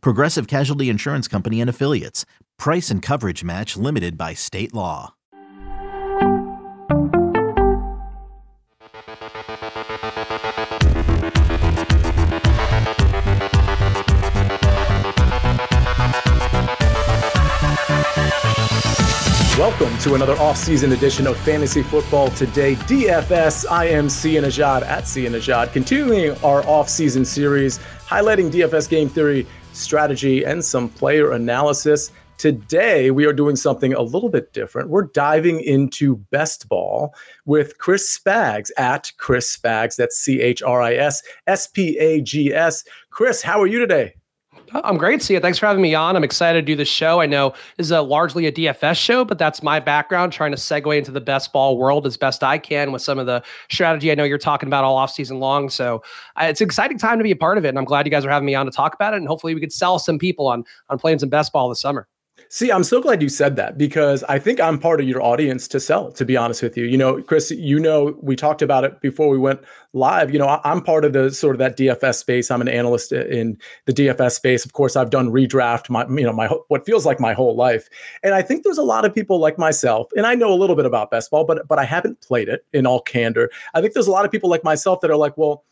[0.00, 2.24] Progressive Casualty Insurance Company and Affiliates.
[2.58, 5.14] Price and coverage match limited by state law.
[19.56, 23.64] Welcome to another off-season edition of Fantasy Football Today DFS.
[23.70, 29.46] I am Sia Nejad at Sia Nejad, continuing our off-season series highlighting DFS game theory,
[29.74, 32.10] strategy, and some player analysis.
[32.36, 34.88] Today, we are doing something a little bit different.
[34.88, 37.14] We're diving into best ball
[37.46, 39.96] with Chris Spags at Chris Spags.
[39.96, 42.84] That's C H R I S S P A G S.
[43.10, 44.14] Chris, how are you today?
[44.82, 45.40] I'm great, Sia.
[45.40, 46.16] Thanks for having me on.
[46.16, 47.20] I'm excited to do this show.
[47.20, 50.56] I know this is a largely a DFS show, but that's my background, trying to
[50.56, 54.10] segue into the best ball world as best I can with some of the strategy
[54.10, 55.70] I know you're talking about all off season long.
[55.70, 56.02] So
[56.40, 57.68] uh, it's an exciting time to be a part of it.
[57.68, 59.18] And I'm glad you guys are having me on to talk about it.
[59.18, 62.08] And hopefully we could sell some people on on playing some best ball this summer.
[62.54, 65.66] See, I'm so glad you said that because I think I'm part of your audience
[65.66, 66.84] to sell, to be honest with you.
[66.84, 69.60] You know, Chris, you know, we talked about it before we went
[69.92, 70.32] live.
[70.32, 72.52] You know, I'm part of the sort of that DFS space.
[72.52, 74.64] I'm an analyst in the DFS space.
[74.64, 77.88] Of course, I've done redraft my, you know, my what feels like my whole life.
[78.22, 80.76] And I think there's a lot of people like myself, and I know a little
[80.76, 83.50] bit about best ball, but but I haven't played it in all candor.
[83.74, 85.64] I think there's a lot of people like myself that are like, well,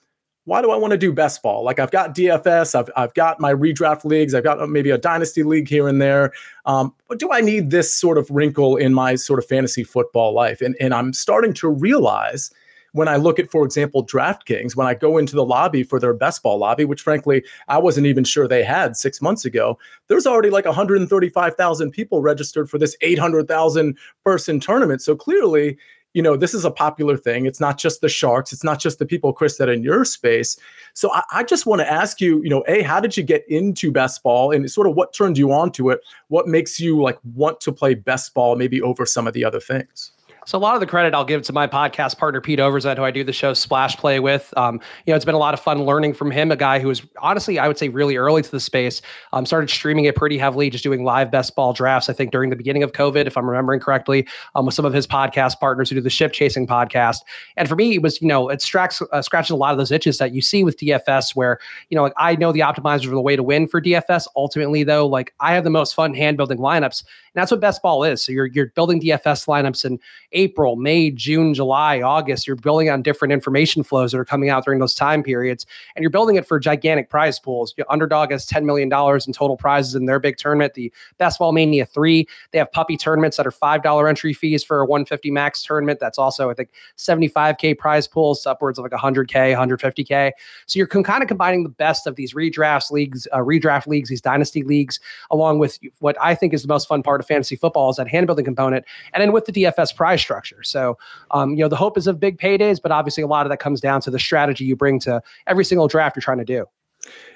[0.44, 1.62] why do I want to do best ball?
[1.64, 4.98] Like I've got DFS, I've, I've got my redraft leagues, I've got uh, maybe a
[4.98, 6.32] dynasty league here and there.
[6.66, 10.34] Um, but do I need this sort of wrinkle in my sort of fantasy football
[10.34, 10.60] life?
[10.60, 12.50] And, and I'm starting to realize
[12.92, 16.12] when I look at, for example, DraftKings, when I go into the lobby for their
[16.12, 20.26] best ball lobby, which frankly, I wasn't even sure they had six months ago, there's
[20.26, 25.00] already like 135,000 people registered for this 800,000 person tournament.
[25.00, 25.78] So clearly,
[26.14, 27.46] you know, this is a popular thing.
[27.46, 28.52] It's not just the sharks.
[28.52, 30.58] It's not just the people, Chris, that in your space.
[30.94, 33.48] So I, I just want to ask you, you know, A, how did you get
[33.48, 36.00] into best ball and sort of what turned you on to it?
[36.28, 39.60] What makes you like want to play best ball maybe over some of the other
[39.60, 40.12] things?
[40.44, 43.04] So a lot of the credit I'll give to my podcast partner Pete Overzet, who
[43.04, 44.52] I do the show Splash Play with.
[44.56, 46.50] Um, you know, it's been a lot of fun learning from him.
[46.50, 49.02] A guy who was honestly, I would say, really early to the space.
[49.32, 52.10] Um, started streaming it pretty heavily, just doing live best ball drafts.
[52.10, 54.26] I think during the beginning of COVID, if I'm remembering correctly,
[54.56, 57.18] um, with some of his podcast partners who do the Ship Chasing podcast.
[57.56, 59.92] And for me, it was you know it scratches uh, scratches a lot of those
[59.92, 63.10] itches that you see with DFS, where you know like I know the optimizers are
[63.10, 64.26] the way to win for DFS.
[64.34, 67.80] Ultimately, though, like I have the most fun hand building lineups, and that's what best
[67.80, 68.24] ball is.
[68.24, 70.00] So you're you're building DFS lineups in
[70.32, 72.46] April, May, June, July, August.
[72.46, 76.02] You're building on different information flows that are coming out during those time periods, and
[76.02, 77.74] you're building it for gigantic prize pools.
[77.76, 80.74] Your underdog has $10 million in total prizes in their big tournament.
[80.74, 84.80] The Best Ball Mania 3, they have puppy tournaments that are $5 entry fees for
[84.80, 86.00] a 150 max tournament.
[86.00, 90.32] That's also, I think, 75K prize pools, upwards of like 100K, 150K.
[90.66, 94.20] So you're kind of combining the best of these redrafts leagues, uh, redraft leagues, these
[94.20, 95.00] dynasty leagues,
[95.30, 98.08] along with what I think is the most fun part of fantasy football is that
[98.08, 98.84] hand building component.
[99.12, 100.62] And then with the DFS prize structure.
[100.62, 100.96] So,
[101.32, 103.58] um, you know, the hope is of big paydays, but obviously a lot of that
[103.58, 106.66] comes down to the strategy you bring to every single draft you're trying to do.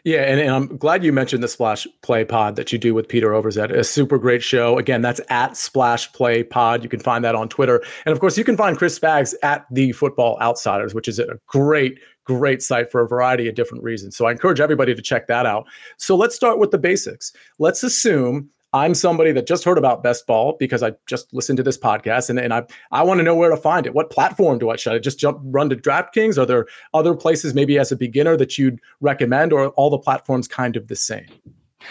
[0.04, 3.08] Yeah, and, and, I'm glad you mentioned the Splash Play Pod that you do with
[3.08, 3.76] Peter Overzet.
[3.76, 4.78] A super great show.
[4.78, 6.84] Again, that's at Splash Play Pod.
[6.84, 9.66] You can find that on Twitter, and of course, you can find Chris Spags at
[9.72, 14.16] the Football Outsiders, which is a great, great site for a variety of different reasons.
[14.16, 15.66] So I encourage everybody to check that out.
[15.96, 17.32] So let's start with the basics.
[17.58, 21.62] Let's assume I'm somebody that just heard about best ball because I just listened to
[21.62, 23.94] this podcast and, and I I want to know where to find it.
[23.94, 26.36] What platform do I should I just jump run to DraftKings?
[26.36, 30.48] Are there other places maybe as a beginner that you'd recommend or all the platforms
[30.48, 31.26] kind of the same?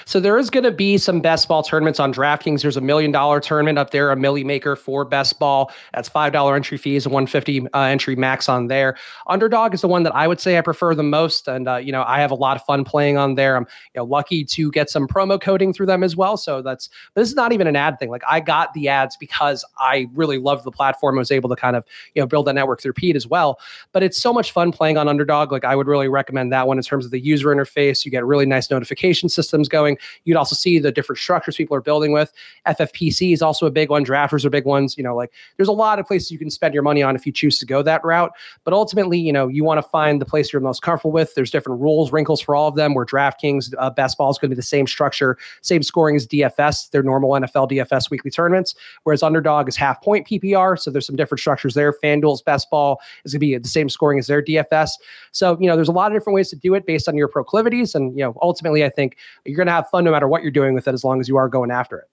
[0.05, 2.61] So there is going to be some best ball tournaments on DraftKings.
[2.61, 5.71] There's a million dollar tournament up there, a milli maker for best ball.
[5.93, 8.97] That's five dollar entry fees, a 150 uh, entry max on there.
[9.27, 11.91] Underdog is the one that I would say I prefer the most, and uh, you
[11.91, 13.55] know I have a lot of fun playing on there.
[13.55, 16.37] I'm you know lucky to get some promo coding through them as well.
[16.37, 18.09] So that's this is not even an ad thing.
[18.09, 21.17] Like I got the ads because I really loved the platform.
[21.17, 23.59] I was able to kind of you know build that network through Pete as well.
[23.91, 25.51] But it's so much fun playing on Underdog.
[25.51, 28.05] Like I would really recommend that one in terms of the user interface.
[28.05, 29.97] You get really nice notification systems going going.
[30.23, 32.33] You'd also see the different structures people are building with.
[32.67, 34.05] FFPC is also a big one.
[34.05, 34.97] Drafters are big ones.
[34.97, 37.25] You know, like there's a lot of places you can spend your money on if
[37.25, 38.31] you choose to go that route.
[38.63, 41.35] But ultimately, you know, you want to find the place you're most comfortable with.
[41.35, 42.93] There's different rules, wrinkles for all of them.
[42.93, 46.27] Where DraftKings uh, best ball is going to be the same structure, same scoring as
[46.27, 48.75] DFS, their normal NFL DFS weekly tournaments.
[49.03, 51.93] Whereas Underdog is half point PPR, so there's some different structures there.
[51.93, 54.91] FanDuel's best ball is going to be the same scoring as their DFS.
[55.31, 57.27] So you know, there's a lot of different ways to do it based on your
[57.27, 60.41] proclivities, and you know, ultimately, I think you're going to have fun no matter what
[60.41, 62.05] you're doing with it, as long as you are going after it.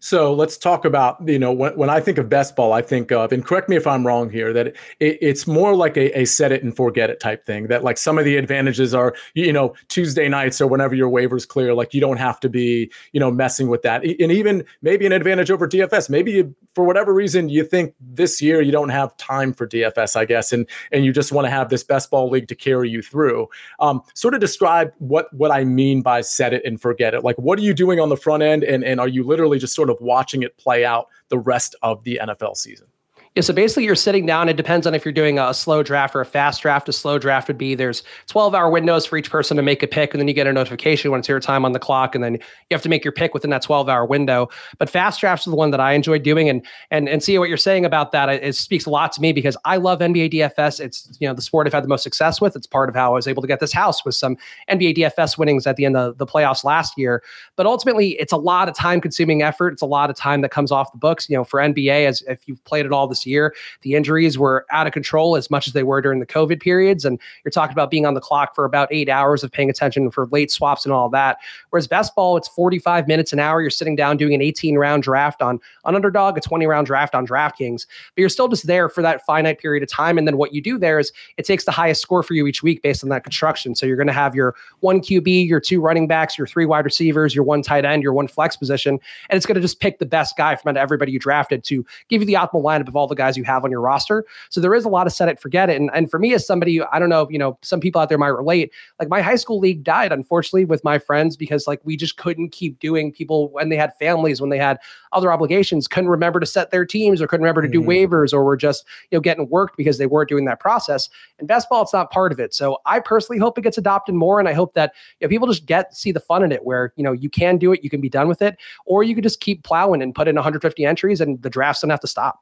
[0.00, 3.10] So let's talk about, you know, when, when I think of best ball, I think
[3.10, 4.76] of, and correct me if I'm wrong here, that it,
[5.20, 7.66] it's more like a, a, set it and forget it type thing.
[7.66, 11.48] That like some of the advantages are, you know, Tuesday nights or whenever your waivers
[11.48, 14.04] clear, like you don't have to be, you know, messing with that.
[14.04, 16.08] And even maybe an advantage over DFS.
[16.08, 20.14] Maybe you, for whatever reason you think this year you don't have time for DFS,
[20.14, 22.88] I guess, and and you just want to have this best ball league to carry
[22.88, 23.48] you through.
[23.80, 27.24] Um, sort of describe what what I mean by set it and forget it.
[27.24, 29.74] Like, what are you doing on the front end, and and are you literally just
[29.74, 32.86] sort of watching it play out the rest of the NFL season?
[33.34, 34.48] Yeah, so basically you're sitting down.
[34.48, 36.88] It depends on if you're doing a slow draft or a fast draft.
[36.88, 39.86] A slow draft would be there's 12 hour windows for each person to make a
[39.86, 42.24] pick, and then you get a notification when it's your time on the clock, and
[42.24, 44.48] then you have to make your pick within that 12 hour window.
[44.78, 47.48] But fast drafts are the one that I enjoy doing, and and and see what
[47.48, 48.28] you're saying about that.
[48.28, 50.80] It, it speaks a lot to me because I love NBA DFS.
[50.80, 52.56] It's you know the sport I've had the most success with.
[52.56, 54.36] It's part of how I was able to get this house with some
[54.70, 57.22] NBA DFS winnings at the end of the playoffs last year.
[57.56, 59.74] But ultimately, it's a lot of time consuming effort.
[59.74, 61.28] It's a lot of time that comes off the books.
[61.28, 63.54] You know, for NBA, as if you've played it all this year.
[63.82, 67.04] The injuries were out of control as much as they were during the COVID periods.
[67.04, 70.10] And you're talking about being on the clock for about eight hours of paying attention
[70.10, 71.38] for late swaps and all that.
[71.70, 73.60] Whereas best ball, it's 45 minutes an hour.
[73.60, 77.14] You're sitting down doing an 18 round draft on, on underdog, a 20 round draft
[77.14, 80.18] on DraftKings, but you're still just there for that finite period of time.
[80.18, 82.62] And then what you do there is it takes the highest score for you each
[82.62, 83.74] week based on that construction.
[83.74, 86.84] So you're going to have your one QB, your two running backs, your three wide
[86.84, 88.98] receivers, your one tight end, your one flex position.
[89.28, 92.22] And it's going to just pick the best guy from everybody you drafted to give
[92.22, 94.24] you the optimal lineup of all the guys you have on your roster.
[94.50, 95.80] So there is a lot of set it, forget it.
[95.80, 98.18] And, and for me, as somebody, I don't know, you know, some people out there
[98.18, 98.72] might relate.
[98.98, 102.50] Like my high school league died, unfortunately, with my friends because like we just couldn't
[102.50, 104.78] keep doing people when they had families, when they had
[105.12, 107.90] other obligations, couldn't remember to set their teams or couldn't remember to do mm-hmm.
[107.90, 111.08] waivers or were just, you know, getting worked because they weren't doing that process.
[111.38, 112.54] And best ball, it's not part of it.
[112.54, 114.38] So I personally hope it gets adopted more.
[114.38, 116.92] And I hope that you know, people just get see the fun in it where,
[116.96, 118.56] you know, you can do it, you can be done with it,
[118.86, 121.90] or you could just keep plowing and put in 150 entries and the drafts don't
[121.90, 122.40] have to stop.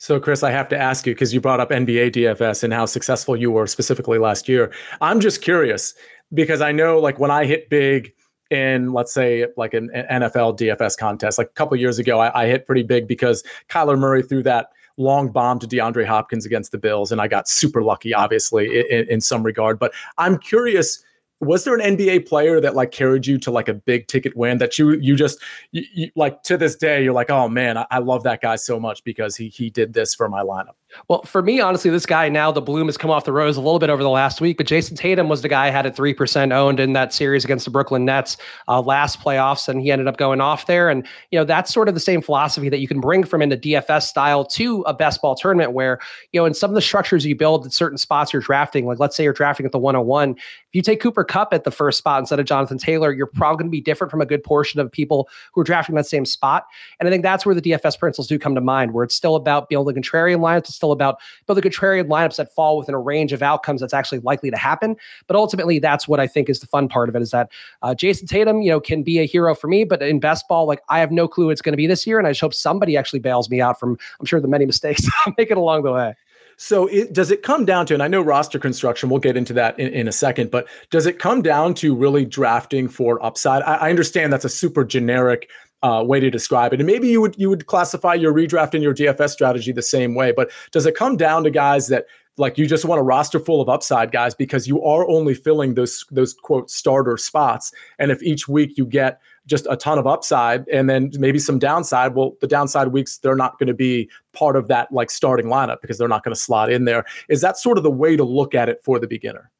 [0.00, 2.86] So, Chris, I have to ask you because you brought up NBA DFS and how
[2.86, 4.72] successful you were specifically last year.
[5.02, 5.92] I'm just curious
[6.32, 8.14] because I know, like, when I hit big
[8.50, 12.46] in, let's say, like an, NFL DFS contest, like a couple years ago, I, I
[12.46, 16.78] hit pretty big because Kyler Murray threw that long bomb to DeAndre Hopkins against the
[16.78, 19.78] Bills, and I got super lucky, obviously, in, in some regard.
[19.78, 21.04] But I'm curious
[21.40, 24.58] was there an NBA player that like carried you to like a big ticket win
[24.58, 25.38] that you you just
[25.72, 28.56] you, you, like to this day you're like oh man I, I, love that guy
[28.56, 30.74] so much because he he did this for my lineup.
[31.08, 33.60] Well, for me, honestly, this guy now the bloom has come off the rose a
[33.60, 34.56] little bit over the last week.
[34.56, 37.44] But Jayson Tatum was the guy I had at three percent owned in that series
[37.44, 38.36] against the Brooklyn Nets
[38.68, 40.88] uh, last playoffs, and he ended up going off there.
[40.88, 43.48] And you know that's sort of the same philosophy that you can bring from in
[43.48, 46.00] the DFS style to a best ball tournament, where
[46.32, 48.98] you know in some of the structures you build at certain spots you're drafting, like
[48.98, 50.30] let's say you're drafting at the 101.
[50.30, 50.36] If
[50.72, 53.66] you take Cooper Kupp at the first spot instead of Jonathan Taylor, you're probably going
[53.68, 56.66] to be different from a good portion of people who are drafting that same spot.
[56.98, 59.34] And I think that's where the DFS principles do come to mind, where it's still
[59.34, 62.98] about building contrarian lineups, it's still about building the contrarian lineups that fall within a
[62.98, 64.96] range of outcomes that's actually likely to happen.
[65.26, 67.50] But ultimately, that's what I think is the fun part of it is that
[67.82, 70.66] uh, Jayson Tatum, you know, can be a hero for me, but in best ball,
[70.66, 72.54] like I have no clue it's going to be this year, and I just hope
[72.54, 75.92] somebody actually bails me out from I'm sure the many mistakes I'm making along the
[75.92, 76.14] way.
[76.56, 79.54] So it, does it come down to, and I know roster construction, we'll get into
[79.54, 83.62] that in, in a second, but does it come down to really drafting for upside?
[83.62, 85.48] I, I understand that's a super generic
[85.82, 86.80] uh, way to describe it.
[86.80, 90.14] And maybe you would you would classify your redraft and your DFS strategy the same
[90.14, 90.32] way.
[90.32, 92.06] But does it come down to guys that
[92.36, 95.74] like you just want a roster full of upside guys because you are only filling
[95.74, 97.72] those those quote starter spots.
[97.98, 101.58] And if each week you get just a ton of upside and then maybe some
[101.58, 105.46] downside, well, the downside weeks they're not going to be part of that like starting
[105.46, 107.04] lineup because they're not going to slot in there.
[107.28, 109.50] Is that sort of the way to look at it for the beginner?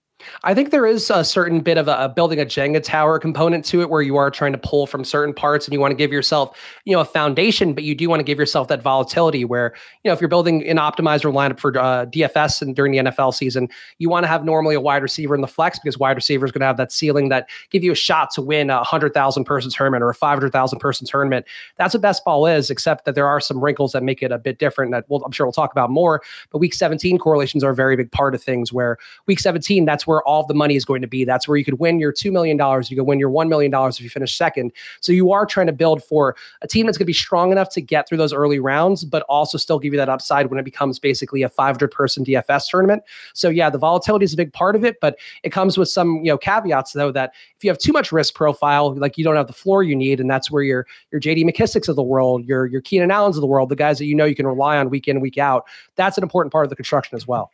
[0.43, 3.65] I think there is a certain bit of a, a, building a Jenga tower component
[3.67, 5.97] to it where you are trying to pull from certain parts and you want to
[5.97, 9.45] give yourself, you know, a foundation, but you do want to give yourself that volatility
[9.45, 12.99] where, you know, if you're building an optimizer lineup for uh, DFS and during the
[12.99, 16.17] NFL season, you want to have normally a wide receiver in the flex because wide
[16.17, 18.77] receiver is going to have that ceiling that give you a shot to win a
[18.77, 21.47] 100,000 person tournament or a 500,000 person tournament.
[21.77, 24.39] That's what best ball is, except that there are some wrinkles that make it a
[24.39, 26.23] bit different that we'll, I'm sure we'll talk about more.
[26.51, 30.07] But week 17 correlations are a very big part of things where week 17, that's
[30.11, 31.25] where all the money is going to be.
[31.25, 32.59] That's where you could win your $2 million.
[32.59, 34.73] You could win your $1 million if you finish second.
[35.01, 37.71] So you are trying to build for a team that's going to be strong enough
[37.71, 40.65] to get through those early rounds, but also still give you that upside when it
[40.65, 43.05] becomes basically a 500 person DFS tournament.
[43.35, 46.17] So yeah, the volatility is a big part of it, but it comes with some,
[46.17, 49.37] you know, caveats though, that if you have too much risk profile, like you don't
[49.37, 52.45] have the floor you need, and that's where your, your JD McKissicks of the world,
[52.47, 54.77] your, your Keenan Allens of the world, the guys that you know you can rely
[54.77, 57.53] on week in, week out, that's an important part of the construction as well.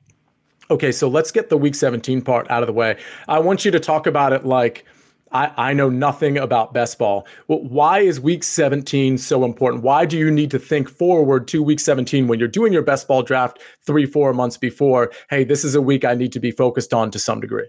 [0.71, 2.99] Okay, so let's get the week 17 part out of the way.
[3.29, 4.85] I want you to talk about it like
[5.33, 7.27] I, I know nothing about best ball.
[7.47, 9.83] Well, why is week 17 so important?
[9.83, 13.07] Why do you need to think forward to week 17 when you're doing your best
[13.07, 15.13] ball draft three, four months before?
[15.31, 17.69] Hey, this is a week I need to be focused on to some degree.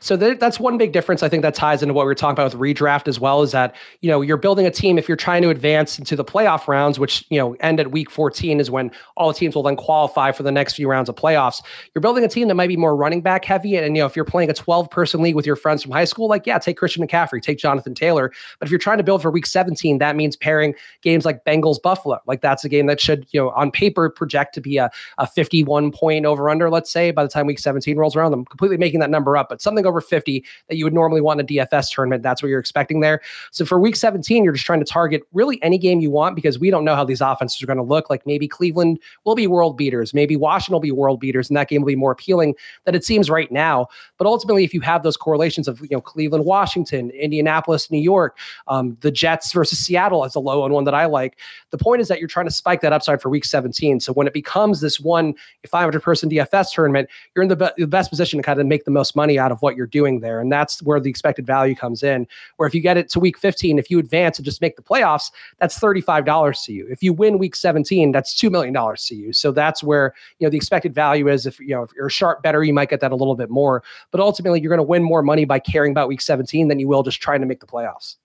[0.00, 1.22] So th- that's one big difference.
[1.22, 3.42] I think that ties into what we are talking about with redraft as well.
[3.42, 6.24] Is that you know you're building a team if you're trying to advance into the
[6.24, 9.62] playoff rounds, which you know end at week 14 is when all the teams will
[9.62, 11.62] then qualify for the next few rounds of playoffs.
[11.94, 14.06] You're building a team that might be more running back heavy, and, and you know
[14.06, 16.58] if you're playing a 12 person league with your friends from high school, like yeah,
[16.58, 18.32] take Christian McCaffrey, take Jonathan Taylor.
[18.58, 21.80] But if you're trying to build for week 17, that means pairing games like Bengals
[21.80, 22.20] Buffalo.
[22.26, 25.26] Like that's a game that should you know on paper project to be a, a
[25.26, 28.32] 51 point over under, let's say by the time week 17 rolls around.
[28.32, 31.40] I'm completely making that number up, but something over 50 that you would normally want
[31.40, 32.22] in a DFS tournament.
[32.22, 33.20] That's what you're expecting there.
[33.50, 36.58] So for week 17, you're just trying to target really any game you want because
[36.58, 38.10] we don't know how these offenses are going to look.
[38.10, 41.68] Like maybe Cleveland will be world beaters, maybe Washington will be world beaters, and that
[41.68, 42.54] game will be more appealing
[42.84, 43.86] than it seems right now.
[44.18, 48.38] But ultimately, if you have those correlations of you know Cleveland, Washington, Indianapolis, New York,
[48.68, 51.38] um, the Jets versus Seattle as a low and one that I like.
[51.70, 54.00] The point is that you're trying to spike that upside for week 17.
[54.00, 55.34] So when it becomes this one
[55.66, 58.84] 500 person DFS tournament, you're in the, be- the best position to kind of make
[58.84, 60.40] the most money out of what you're doing there.
[60.40, 62.26] And that's where the expected value comes in.
[62.56, 64.82] Where if you get it to week 15, if you advance and just make the
[64.82, 66.86] playoffs, that's $35 to you.
[66.90, 69.32] If you win week 17, that's $2 million to you.
[69.32, 72.10] So that's where, you know, the expected value is if, you know, if you're a
[72.10, 73.82] sharp better, you might get that a little bit more.
[74.10, 76.88] But ultimately, you're going to win more money by caring about week 17 than you
[76.88, 78.16] will just trying to make the playoffs.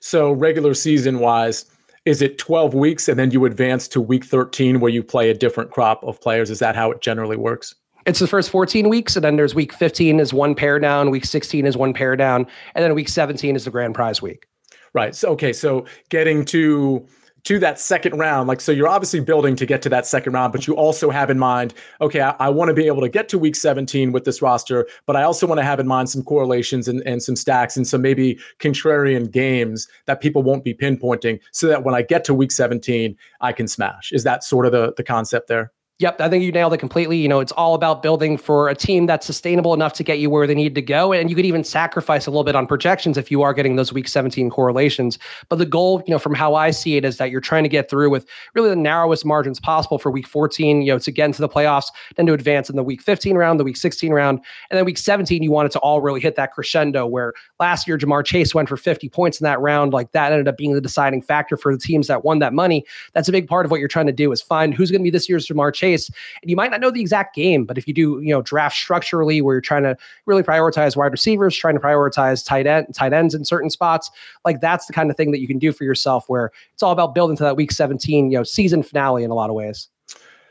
[0.00, 1.66] So regular season wise,
[2.04, 5.34] is it 12 weeks and then you advance to week 13 where you play a
[5.34, 6.50] different crop of players?
[6.50, 7.74] Is that how it generally works?
[8.08, 11.26] It's the first 14 weeks, and then there's week 15 is one pair down, week
[11.26, 14.46] 16 is one pair down, and then week 17 is the grand prize week.
[14.94, 15.14] Right.
[15.14, 17.06] So okay, so getting to
[17.44, 20.54] to that second round, like so you're obviously building to get to that second round,
[20.54, 23.28] but you also have in mind, okay, I, I want to be able to get
[23.28, 26.22] to week 17 with this roster, but I also want to have in mind some
[26.22, 31.40] correlations and, and some stacks and some maybe contrarian games that people won't be pinpointing
[31.52, 34.12] so that when I get to week 17, I can smash.
[34.12, 35.72] Is that sort of the, the concept there?
[36.00, 37.16] Yep, I think you nailed it completely.
[37.16, 40.30] You know, it's all about building for a team that's sustainable enough to get you
[40.30, 41.12] where they need to go.
[41.12, 43.92] And you could even sacrifice a little bit on projections if you are getting those
[43.92, 45.18] week 17 correlations.
[45.48, 47.68] But the goal, you know, from how I see it is that you're trying to
[47.68, 51.24] get through with really the narrowest margins possible for week 14, you know, to get
[51.24, 54.38] into the playoffs, then to advance in the week 15 round, the week 16 round.
[54.70, 57.88] And then week 17, you want it to all really hit that crescendo where last
[57.88, 59.92] year Ja'Marr Chase went for 50 points in that round.
[59.92, 62.84] Like that ended up being the deciding factor for the teams that won that money.
[63.14, 65.04] That's a big part of what you're trying to do is find who's going to
[65.04, 66.10] be this year's Ja'Marr Chase Chase.
[66.42, 68.76] And you might not know the exact game, but if you do, you know, draft
[68.76, 73.12] structurally where you're trying to really prioritize wide receivers, trying to prioritize tight end, tight
[73.12, 74.10] ends in certain spots,
[74.44, 76.92] like that's the kind of thing that you can do for yourself where it's all
[76.92, 79.88] about building to that week 17, you know, season finale in a lot of ways.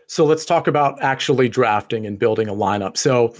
[0.07, 2.97] So let's talk about actually drafting and building a lineup.
[2.97, 3.35] So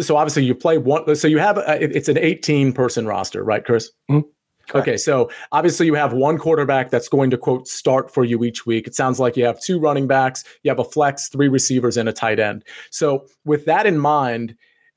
[0.00, 3.64] so obviously you play one so you have a, it's an 18 person roster, right,
[3.64, 3.90] Chris?
[4.10, 4.28] Mm-hmm.
[4.68, 4.88] Correct.
[4.88, 8.66] Okay, so obviously you have one quarterback that's going to quote start for you each
[8.66, 8.86] week.
[8.86, 12.08] It sounds like you have two running backs, you have a flex, three receivers, and
[12.08, 12.64] a tight end.
[12.90, 14.56] So with that in mind,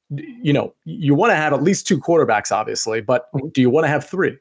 [0.09, 3.49] you know you want to have at least two quarterbacks, obviously, but mm-hmm.
[3.49, 4.37] do you want to have three?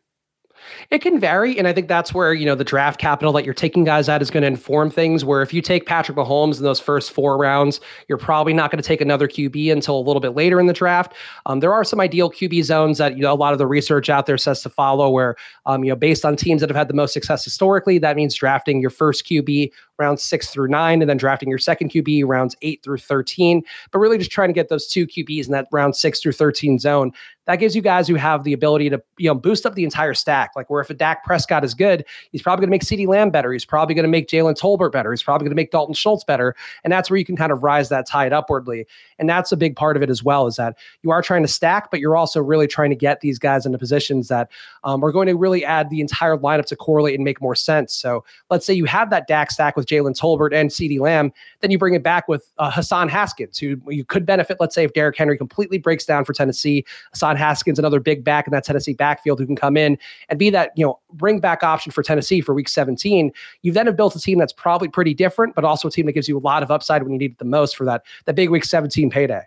[0.90, 3.54] It can vary, and I think that's where you know the draft capital that you're
[3.54, 5.24] taking guys at is going to inform things.
[5.24, 8.82] Where if you take Patrick Mahomes in those first four rounds, you're probably not going
[8.82, 11.14] to take another QB until a little bit later in the draft.
[11.46, 14.08] Um, there are some ideal QB zones that you know a lot of the research
[14.08, 15.36] out there says to follow, where
[15.66, 18.34] um, you know based on teams that have had the most success historically, that means
[18.34, 22.56] drafting your first QB rounds six through nine, and then drafting your second QB rounds
[22.62, 23.62] eight through 13.
[23.90, 26.78] But really just trying to get those two QBs in that round six through 13
[26.78, 27.12] zone.
[27.46, 30.12] That gives you guys who have the ability to you know boost up the entire
[30.12, 30.50] stack.
[30.54, 33.30] Like where if a Dak Prescott is good, he's probably going to make CeeDee Lamb
[33.30, 33.52] better.
[33.52, 35.10] He's probably going to make Jalen Tolbert better.
[35.10, 36.54] He's probably going to make Dalton Schultz better.
[36.84, 38.86] And that's where you can kind of rise that tide upwardly.
[39.18, 41.48] And that's a big part of it as well, is that you are trying to
[41.48, 44.50] stack, but you're also really trying to get these guys into positions that
[44.84, 47.94] um, are going to really add the entire lineup to correlate and make more sense.
[47.94, 51.70] So let's say you have that Dak stack with Jalen Tolbert and CeeDee Lamb, then
[51.70, 54.92] you bring it back with uh, Hassan Haskins, who you could benefit, let's say, if
[54.92, 56.84] Derrick Henry completely breaks down for Tennessee.
[57.12, 60.50] Hassan Haskins, another big back in that Tennessee backfield who can come in and be
[60.50, 63.32] that, you know, bring back option for Tennessee for week 17.
[63.62, 66.12] You've then have built a team that's probably pretty different, but also a team that
[66.12, 68.34] gives you a lot of upside when you need it the most for that, that
[68.34, 69.42] big week 17 payday.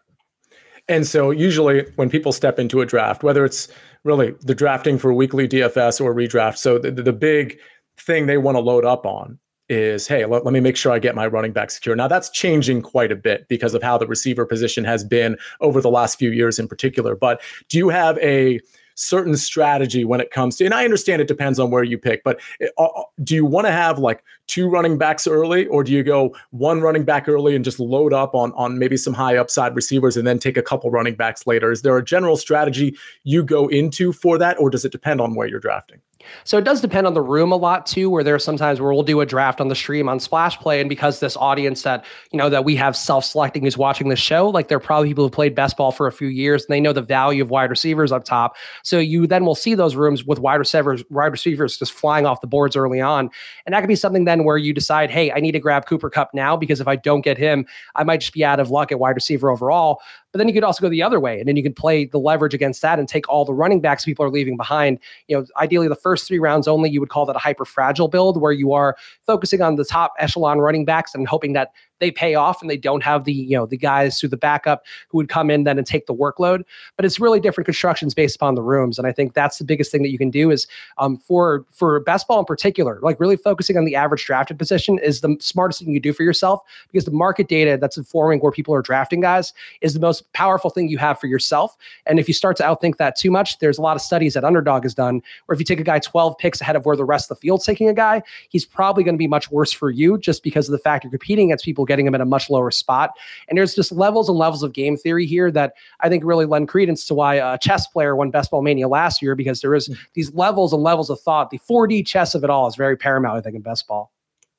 [0.88, 3.68] And so usually when people step into a draft, whether it's
[4.04, 7.60] really the drafting for weekly DFS or redraft, so the, the big
[7.98, 9.38] thing they want to load up on
[9.72, 11.96] is hey, let, let me make sure I get my running back secure.
[11.96, 15.82] Now that's changing quite a bit because of how the receiver position has been over
[15.82, 17.16] the last few years in particular.
[17.16, 18.60] But do you have a
[18.96, 22.24] certain strategy when it comes to and i understand it depends on where you pick
[22.24, 22.40] but
[22.78, 26.04] uh, uh, do you want to have like two running backs early or do you
[26.04, 29.76] go one running back early and just load up on on maybe some high upside
[29.76, 33.44] receivers and then take a couple running backs later is there a general strategy you
[33.44, 36.02] go into for that or does it depend on where you're drafting
[36.44, 38.94] so it does depend on the room a lot too, where there are sometimes where
[38.94, 40.80] we'll do a draft on the stream on Splash Play.
[40.80, 44.50] And because this audience that, you know, that we have self-selecting who's watching the show,
[44.50, 46.94] like they're probably people who played best ball for a few years and they know
[46.94, 48.56] the value of wide receivers up top.
[48.84, 52.42] So you then will see those rooms with wide receivers, wide receivers just flying off
[52.42, 53.30] the boards early on.
[53.66, 56.10] And that could be something then where you decide, hey, I need to grab Cooper
[56.10, 58.92] Kupp now because if I don't get him, I might just be out of luck
[58.92, 60.02] at wide receiver overall.
[60.32, 62.18] But then you could also go the other way, and then you can play the
[62.20, 65.00] leverage against that and take all the running backs people are leaving behind.
[65.28, 68.08] You know, ideally the first three rounds only, you would call that a hyper fragile
[68.08, 68.96] build where you are
[69.26, 71.72] focusing on the top echelon running backs and hoping that
[72.02, 74.84] they pay off and they don't have the you know the guys through the backup
[75.08, 76.64] who would come in then and take the workload.
[76.98, 79.92] But it's really different constructions based upon the rooms, and I think that's the biggest
[79.92, 80.68] thing that you can do is
[80.98, 85.00] um, for for best ball in particular, like really focusing on the average drafted position
[85.00, 88.52] is the smartest thing you do for yourself because the market data that's informing where
[88.52, 91.78] people are drafting guys is the most powerful thing you have for yourself.
[92.06, 94.44] And if you start to outthink that too much, there's a lot of studies that
[94.44, 97.06] Underdog has done where if you take a guy 12 picks ahead of where the
[97.06, 99.90] rest of the field's taking a guy, he's probably going to be much worse for
[99.90, 102.50] you just because of the fact you're competing against people getting him at a much
[102.50, 103.12] lower spot.
[103.50, 106.70] And there's just levels and levels of game theory here that I think really lend
[106.70, 109.88] credence to why a chess player won Best Ball Mania last year because there is
[109.88, 109.94] hmm.
[110.14, 111.50] these levels and levels of thought.
[111.50, 114.12] The 4D chess of it all is very paramount, I think, in best ball.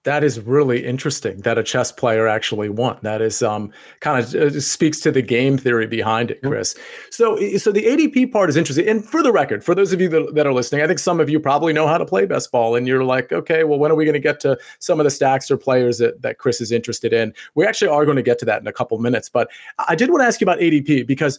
[0.05, 2.99] That is really interesting that a chess player actually won.
[3.03, 6.75] That is um, kind of uh, speaks to the game theory behind it, Chris.
[6.75, 7.07] Mm-hmm.
[7.11, 8.89] So, so the ADP part is interesting.
[8.89, 11.21] And for the record, for those of you that, that, are listening, I think some
[11.21, 13.93] of you probably know how to play best ball, and you're like, okay, well, when
[13.93, 16.61] are we going to get to some of the stacks or players that, that Chris
[16.61, 17.33] is interested in?
[17.55, 19.29] We actually are going to get to that in a couple minutes.
[19.29, 19.51] But
[19.89, 21.39] I did want to ask you about ADP because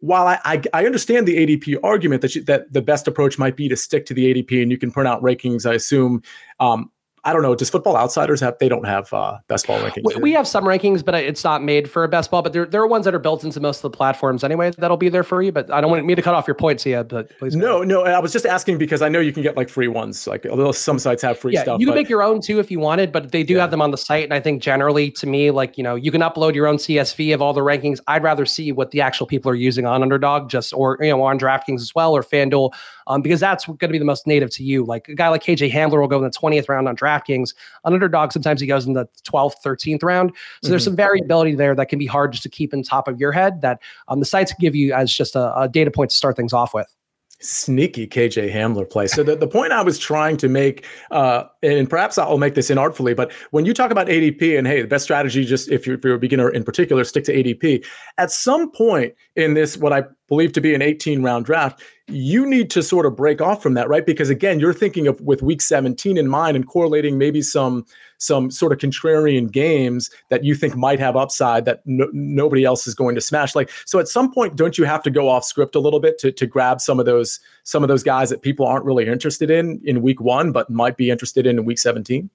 [0.00, 3.56] while I, I, I, understand the ADP argument that you, that the best approach might
[3.56, 6.22] be to stick to the ADP and you can print out rankings, I assume
[6.60, 6.90] um,
[7.26, 7.56] I don't know.
[7.56, 8.56] Does Football Outsiders have?
[8.60, 10.02] They don't have uh, best ball rankings.
[10.04, 12.40] We, we, have some rankings, but it's not made for best ball.
[12.40, 14.70] But there, there are ones that are built into most of the platforms anyway.
[14.78, 15.50] That'll be there for you.
[15.50, 17.08] But I don't want me to cut off your points yet.
[17.08, 17.56] But please.
[17.56, 18.04] No, no.
[18.04, 20.28] I was just asking because I know you can get like free ones.
[20.28, 21.80] Like some sites have free yeah, stuff.
[21.80, 23.62] You can but, make your own too if you wanted, but they do yeah.
[23.62, 24.22] have them on the site.
[24.22, 27.34] And I think generally, to me, like you know, you can upload your own CSV
[27.34, 27.98] of all the rankings.
[28.06, 31.22] I'd rather see what the actual people are using on Underdog, just or you know
[31.22, 32.72] on DraftKings as well or FanDuel,
[33.08, 34.84] um, because that's going to be the most native to you.
[34.84, 37.54] Like a guy like KJ Hamler will go in the twentieth round on DraftKings.
[37.84, 40.30] On underdog, sometimes he goes in the 12th, 13th round.
[40.30, 40.70] So mm-hmm.
[40.70, 43.32] there's some variability there that can be hard just to keep in top of your
[43.32, 46.36] head that um, the sites give you as just a, a data point to start
[46.36, 46.94] things off with
[47.40, 49.06] sneaky KJ Hamler play.
[49.06, 52.70] So the, the point I was trying to make, uh, and perhaps I'll make this
[52.70, 55.96] inartfully, but when you talk about ADP and hey, the best strategy, just if you're,
[55.96, 57.84] if you're a beginner in particular, stick to ADP.
[58.18, 62.46] At some point in this, what I believe to be an 18 round draft, you
[62.46, 64.06] need to sort of break off from that, right?
[64.06, 67.84] Because again, you're thinking of with week 17 in mind and correlating maybe some
[68.18, 72.86] some sort of contrarian games that you think might have upside that no, nobody else
[72.86, 73.54] is going to smash.
[73.54, 76.18] Like so, at some point, don't you have to go off script a little bit
[76.20, 79.50] to to grab some of those some of those guys that people aren't really interested
[79.50, 82.30] in in week one, but might be interested in in week 17?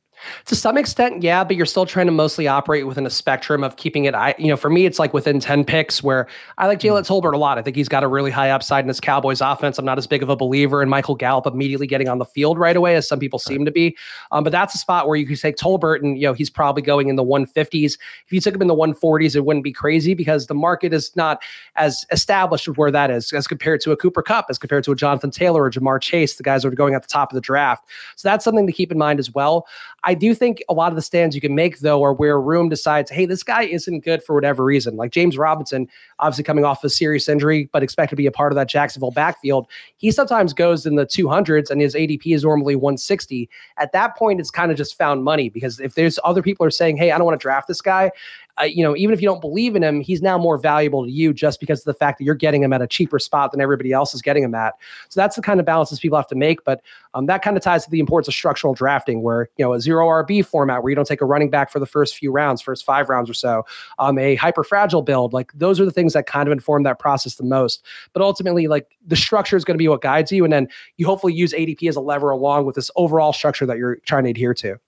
[0.46, 3.76] To some extent, yeah, but you're still trying to mostly operate within a spectrum of
[3.76, 4.16] keeping it.
[4.16, 7.08] I, you know, for me, it's like within 10 picks where I like Jalen mm.
[7.08, 7.58] Tolbert a lot.
[7.58, 9.78] I think he's got a really high upside in this Cowboys offense.
[9.78, 12.58] I'm not as big of a believer in Michael Gallup immediately getting on the field
[12.58, 13.96] right away as some people seem to be.
[14.32, 16.82] Um, but that's a spot where you can take Tolbert and, you know, he's probably
[16.82, 17.98] going in the 150s.
[18.26, 21.16] If you took him in the 140s, it wouldn't be crazy because the market is
[21.16, 21.42] not
[21.76, 24.96] as established where that is as compared to a Cooper Kupp, as compared to a
[24.96, 27.42] Jonathan Taylor or Ja'Marr Chase, the guys that are going at the top of the
[27.42, 27.86] draft.
[28.16, 29.68] So that's something to keep in mind as well.
[30.04, 32.70] I do think a lot of the stands you can make though are where room
[32.70, 34.96] decides, hey, this guy isn't good for whatever reason.
[34.96, 35.88] Like James Robinson,
[36.20, 39.12] obviously coming off a serious injury, but expected to be a part of that Jacksonville
[39.12, 39.68] backfield.
[39.98, 43.50] He sometimes goes in the 200s and his ADP is normally 160.
[43.78, 46.72] At that point, it's kind of just found money because if there's other people are
[46.72, 48.12] saying, hey, I don't want to draft this guy,
[48.60, 51.12] uh, you know, even if you don't believe in him, he's now more valuable to
[51.12, 53.62] you just because of the fact that you're getting him at a cheaper spot than
[53.62, 54.74] everybody else is getting him at.
[55.10, 56.64] So that's the kind of balances people have to make.
[56.64, 56.82] But
[57.14, 59.82] um, that kind of ties to the importance of structural drafting, where you know a
[59.82, 62.62] zero RB format where you don't take a running back for the first few rounds,
[62.62, 63.66] first five rounds or so,
[64.00, 65.34] um, a hyper fragile build.
[65.34, 67.86] Like those are the things that kind of inform that process the most.
[68.14, 71.06] But ultimately, like the structure is going to be what guides you, and then you
[71.06, 74.30] hopefully use ADP as a lever along with this overall structure that you're trying to
[74.30, 74.80] adhere to.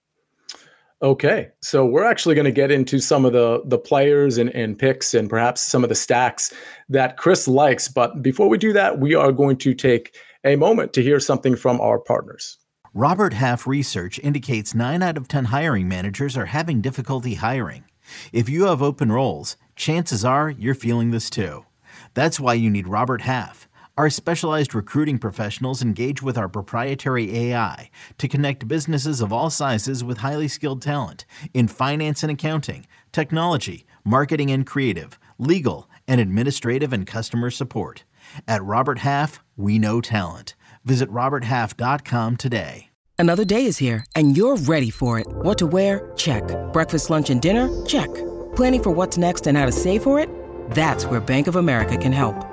[1.04, 4.80] Okay, so we're actually going to get into some of the the players and, and
[4.80, 6.54] picks and perhaps some of the stacks
[6.88, 7.90] that Chris likes.
[7.90, 11.58] But before we do that, we are going to take a moment to hear something
[11.58, 12.58] from our partners.
[12.94, 17.84] Robert Half research indicates 9 out of 10 hiring managers are having difficulty hiring.
[18.32, 21.66] If you have open roles, chances are you're feeling this too.
[22.14, 23.68] That's why you need Robert Half.
[23.96, 30.04] Our specialized recruiting professionals engage with our proprietary AI to connect businesses of all sizes
[30.04, 36.92] with highly skilled talent in finance and accounting, technology, marketing and creative, legal, and administrative
[36.92, 38.04] and customer support.
[38.48, 40.56] At Robert Half, we know talent.
[40.84, 42.90] Visit RobertHalf.com today.
[43.20, 45.28] Another day is here, and you're ready for it.
[45.30, 46.12] What to wear?
[46.16, 46.44] Check.
[46.74, 47.70] Breakfast, lunch, and dinner?
[47.86, 48.12] Check.
[48.56, 50.30] Planning for what's next and how to save for it?
[50.72, 52.53] That's where Bank of America can help.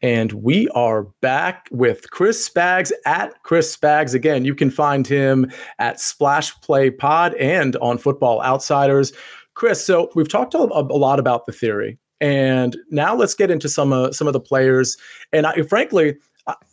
[0.00, 4.14] And we are back with Chris Spags at Chris Spags.
[4.14, 9.12] Again, you can find him at Splash Play Pod and on Football Outsiders.
[9.54, 13.92] Chris, so we've talked a, lot about the theory, and now let's get into some
[13.92, 14.96] uh, some of the players.
[15.32, 16.14] And I, frankly,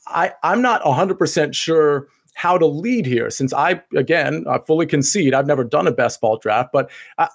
[0.07, 5.33] I, I'm not 100% sure how to lead here since I, again, I fully concede
[5.33, 7.29] I've never done a best ball draft, but I,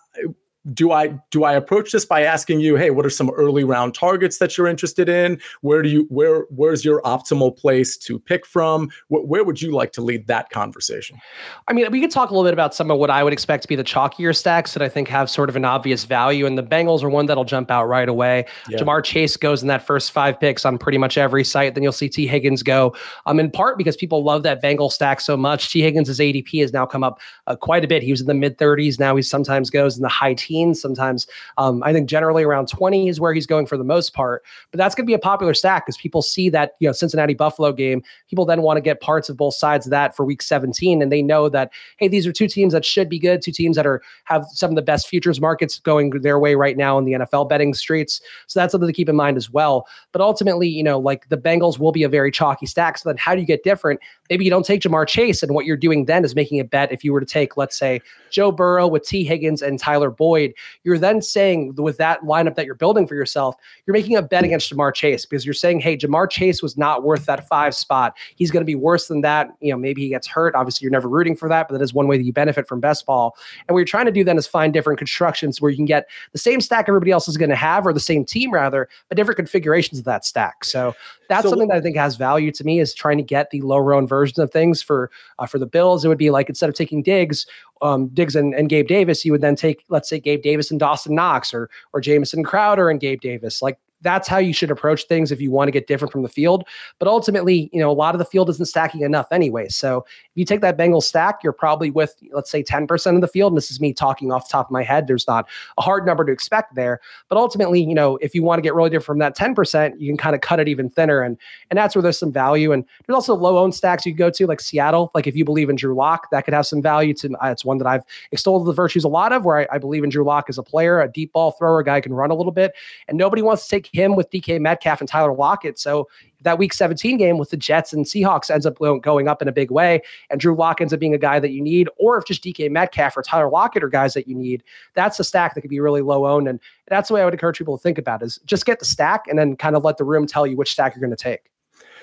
[0.75, 3.95] do I do I approach this by asking you, hey, what are some early round
[3.95, 5.41] targets that you're interested in?
[5.63, 8.91] Where do you where where's your optimal place to pick from?
[9.09, 11.19] Where, where would you like to lead that conversation?
[11.67, 13.63] I mean, we could talk a little bit about some of what I would expect
[13.63, 16.59] to be the chalkier stacks that I think have sort of an obvious value, and
[16.59, 18.45] the Bengals are one that'll jump out right away.
[18.69, 18.79] Yeah.
[18.79, 21.75] Ja'Marr Chase goes in that first five picks on pretty much every site.
[21.75, 22.95] Then you'll see Tee Higgins go.
[23.25, 25.71] Um, in part because people love that Bengal stack so much.
[25.71, 28.03] Tee Higgins' ADP has now come up uh, quite a bit.
[28.03, 28.99] He was in the mid 30s.
[28.99, 30.50] Now he sometimes goes in the high teens.
[30.75, 31.27] Sometimes
[31.59, 34.43] um, I think generally around 20 is where he's going for the most part.
[34.71, 37.35] But that's going to be a popular stack because people see that you know Cincinnati
[37.35, 38.03] Buffalo game.
[38.29, 41.11] People then want to get parts of both sides of that for Week 17, and
[41.11, 43.87] they know that hey, these are two teams that should be good, two teams that
[43.87, 47.13] are have some of the best futures markets going their way right now in the
[47.13, 48.21] NFL betting streets.
[48.47, 49.87] So that's something to keep in mind as well.
[50.13, 52.99] But ultimately, you know, like the Bengals will be a very chalky stack.
[52.99, 54.01] So then, how do you get different?
[54.29, 56.93] Maybe you don't take Ja'Marr Chase, and what you're doing then is making a bet.
[56.93, 60.40] If you were to take, let's say, Joe Burrow with Tee Higgins and Tyler Boyd,
[60.85, 64.45] you're then saying with that lineup that you're building for yourself, you're making a bet
[64.45, 68.17] against Ja'Marr Chase because you're saying, hey, Ja'Marr Chase was not worth that five spot.
[68.37, 69.49] He's going to be worse than that.
[69.61, 70.55] You know, maybe he gets hurt.
[70.55, 72.81] Obviously, you're never rooting for that, but that is one way that you benefit from
[72.81, 73.37] best ball.
[73.69, 76.09] And what you're trying to do then is find different constructions where you can get
[76.33, 79.17] the same stack everybody else is going to have, or the same team rather, but
[79.17, 80.65] different configurations of that stack.
[80.65, 80.95] So
[81.29, 83.61] that's so, something that I think has value to me is trying to get the
[83.61, 86.05] lower owned version of things for uh, for the Bills.
[86.05, 87.47] It would be like instead of taking Diggs,
[87.83, 90.81] um, Diggs and, and Gabe Davis, you would then take let's say Gabe Davis and
[90.81, 93.63] Dawson Knox or or Jamison Crowder and Gabe Davis.
[93.63, 96.29] Like that's how you should approach things if you want to get different from the
[96.29, 96.65] field.
[96.99, 99.69] But ultimately, you know, a lot of the field isn't stacking enough anyway.
[99.69, 103.29] So if you take that Bengal stack, you're probably with, let's say, 10% of the
[103.29, 103.53] field.
[103.53, 105.07] And this is me talking off the top of my head.
[105.07, 107.01] There's not a hard number to expect there.
[107.29, 110.09] But ultimately, you know, if you want to get really different from that 10%, you
[110.09, 111.23] can kind of cut it even thinner.
[111.23, 111.37] And
[111.71, 112.73] and that's where there's some value.
[112.73, 115.11] And there's also low owned stacks you can go to, like Seattle.
[115.15, 117.65] Like if you believe in Drew Lock, that could have some value to uh, it's
[117.65, 120.25] one that I've extolled the virtues a lot of, where I, I believe in Drew
[120.25, 122.73] Lock as a player, a deep ball thrower, guy can run a little bit.
[123.09, 125.79] And nobody wants to take him with DK Metcalf and Tyler Lockett.
[125.79, 126.09] So
[126.43, 129.53] that week 17 game with the Jets and Seahawks ends up going up in a
[129.53, 132.25] big way, and Drew Lock ends up being a guy that you need, or if
[132.25, 134.63] just DK Metcalf or Tyler Lockett are guys that you need,
[134.95, 136.49] that's a stack that could be really low owned.
[136.49, 138.85] And that's the way I would encourage people to think about is just get the
[138.85, 141.23] stack and then kind of let the room tell you which stack you're going to
[141.23, 141.51] take.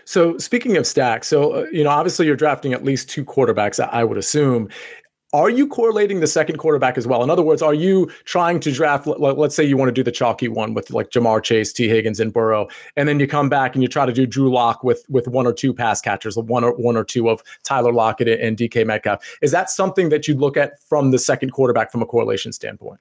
[0.05, 3.77] So speaking of stacks, so uh, you know obviously you're drafting at least two quarterbacks.
[3.91, 4.69] I would assume
[5.33, 7.21] are you correlating the second quarterback as well?
[7.21, 9.07] In other words, are you trying to draft?
[9.07, 12.19] Let's say you want to do the chalky one with like Ja'Marr Chase, Tee Higgins,
[12.19, 15.05] and Burrow, and then you come back and you try to do Drew Lock with
[15.09, 18.57] with one or two pass catchers, one or one or two of Tyler Lockett and
[18.57, 19.37] DK Metcalf.
[19.41, 22.99] Is that something that you look at from the second quarterback from a correlation standpoint?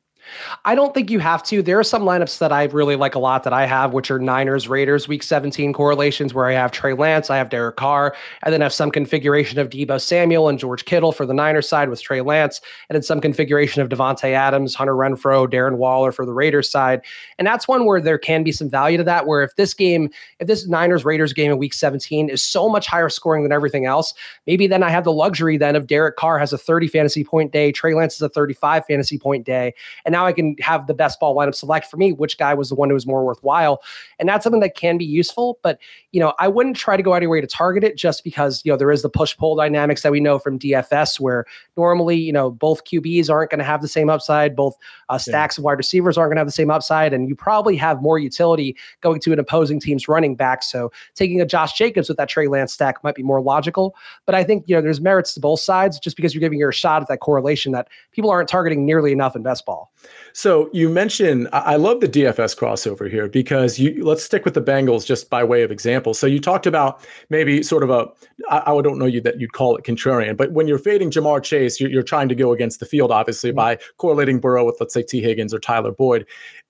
[0.64, 1.62] I don't think you have to.
[1.62, 4.18] There are some lineups that I really like a lot that I have, which are
[4.18, 8.52] Niners Raiders week 17 correlations where I have Trey Lance, I have Derek Carr, and
[8.52, 12.02] then have some configuration of Deebo Samuel and George Kittle for the Niners side with
[12.02, 16.32] Trey Lance, and then some configuration of Davante Adams, Hunter Renfrow, Darren Waller for the
[16.32, 17.02] Raiders side.
[17.38, 19.26] And that's one where there can be some value to that.
[19.26, 20.10] Where if this game,
[20.40, 23.86] if this Niners Raiders game in week 17 is so much higher scoring than everything
[23.86, 24.14] else,
[24.46, 27.52] maybe then I have the luxury then of Derek Carr has a 30 fantasy point
[27.52, 29.74] day, Trey Lance has a 35 fantasy point day.
[30.04, 32.70] And now I can have the best ball lineup select for me which guy was
[32.70, 33.82] the one who was more worthwhile.
[34.18, 35.58] And that's something that can be useful.
[35.62, 35.78] But,
[36.12, 38.24] you know, I wouldn't try to go out of your way to target it just
[38.24, 41.44] because, you know, there is the push pull dynamics that we know from DFS where
[41.76, 44.74] normally, you know, both QBs aren't going to have the same upside, both
[45.10, 45.60] uh, stacks yeah.
[45.60, 47.12] of wide receivers aren't going to have the same upside.
[47.12, 50.62] And you probably have more utility going to an opposing team's running back.
[50.62, 53.94] So taking a Josh Jacobs with that Trey Lance stack might be more logical.
[54.24, 56.72] But I think, you know, there's merits to both sides just because you're giving your
[56.72, 59.92] shot at that correlation that people aren't targeting nearly enough in best ball.
[60.32, 64.62] So you mentioned, I love the DFS crossover here because you let's stick with the
[64.62, 66.14] Bengals just by way of example.
[66.14, 68.08] So you talked about maybe sort of a,
[68.50, 71.42] I, I don't know you that you'd call it contrarian, but when you're fading Ja'Marr
[71.42, 73.56] Chase, you're, you're trying to go against the field, obviously, mm-hmm.
[73.56, 76.26] by correlating Burrow with, let's say, Tee Higgins or Tyler Boyd.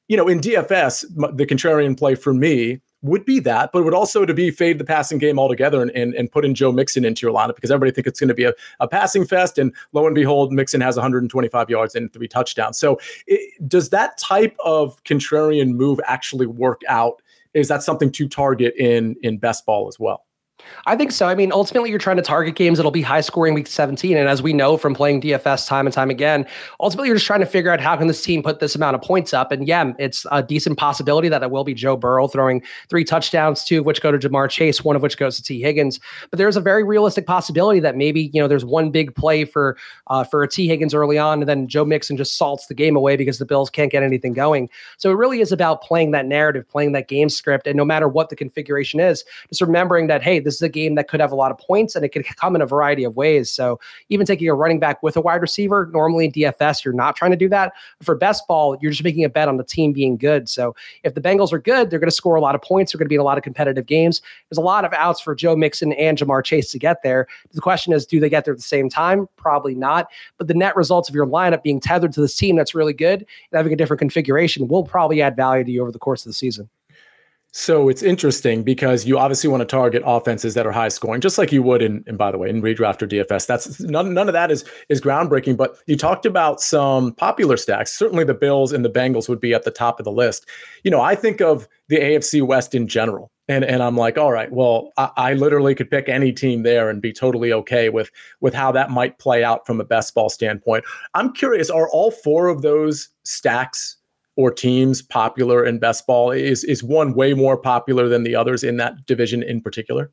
[0.08, 1.04] You know, in DFS,
[1.36, 4.78] the contrarian play for me would be that, but it would also to be fade
[4.78, 7.70] the passing game altogether and, and, and put in Joe Mixon into your lineup because
[7.70, 9.58] everybody think it's going to be a, a passing fest.
[9.58, 12.78] And lo and behold, Mixon has 125 yards and three touchdowns.
[12.78, 17.22] So it, does that type of contrarian move actually work out?
[17.54, 20.25] Is that something to target in in best ball as well?
[20.86, 21.26] I think so.
[21.26, 24.16] I mean, ultimately, you're trying to target games that'll be high scoring week 17.
[24.16, 26.46] And as we know from playing DFS time and time again,
[26.80, 29.02] ultimately, you're just trying to figure out how can this team put this amount of
[29.02, 29.52] points up.
[29.52, 33.64] And yeah, it's a decent possibility that it will be Joe Burrow throwing three touchdowns,
[33.64, 36.00] two of which go to Ja'Marr Chase, one of which goes to Tee Higgins.
[36.30, 39.76] But there's a very realistic possibility that maybe, you know, there's one big play for
[40.08, 42.96] uh, for a Tee Higgins early on, and then Joe Mixon just salts the game
[42.96, 44.68] away because the Bills can't get anything going.
[44.96, 47.66] So it really is about playing that narrative, playing that game script.
[47.66, 50.94] And no matter what the configuration is, just remembering that, hey, this is a game
[50.96, 53.16] that could have a lot of points and it could come in a variety of
[53.16, 53.50] ways.
[53.50, 57.16] So even taking a running back with a wide receiver, normally in DFS, you're not
[57.16, 57.72] trying to do that.
[58.02, 60.48] For best ball, you're just making a bet on the team being good.
[60.48, 62.92] So if the Bengals are good, they're going to score a lot of points.
[62.92, 64.22] They're going to be in a lot of competitive games.
[64.48, 67.26] There's a lot of outs for Joe Mixon and Ja'Marr Chase to get there.
[67.52, 69.28] The question is, do they get there at the same time?
[69.36, 70.08] Probably not.
[70.38, 73.20] But the net results of your lineup being tethered to this team that's really good
[73.20, 76.30] and having a different configuration will probably add value to you over the course of
[76.30, 76.68] the season.
[77.58, 81.38] So it's interesting because you obviously want to target offenses that are high scoring, just
[81.38, 83.46] like you would in, and by the way, in redraft or DFS.
[83.46, 85.56] That's none, none of that is is groundbreaking.
[85.56, 87.96] But you talked about some popular stacks.
[87.98, 90.44] Certainly the Bills and the Bengals would be at the top of the list.
[90.84, 93.32] You know, I think of the AFC West in general.
[93.48, 96.90] And, and I'm like, all right, well, I, I literally could pick any team there
[96.90, 98.10] and be totally okay with
[98.42, 100.84] with how that might play out from a best ball standpoint.
[101.14, 103.96] I'm curious, are all four of those stacks
[104.36, 106.30] or teams popular in best ball?
[106.30, 110.10] Is is one way more popular than the others in that division in particular?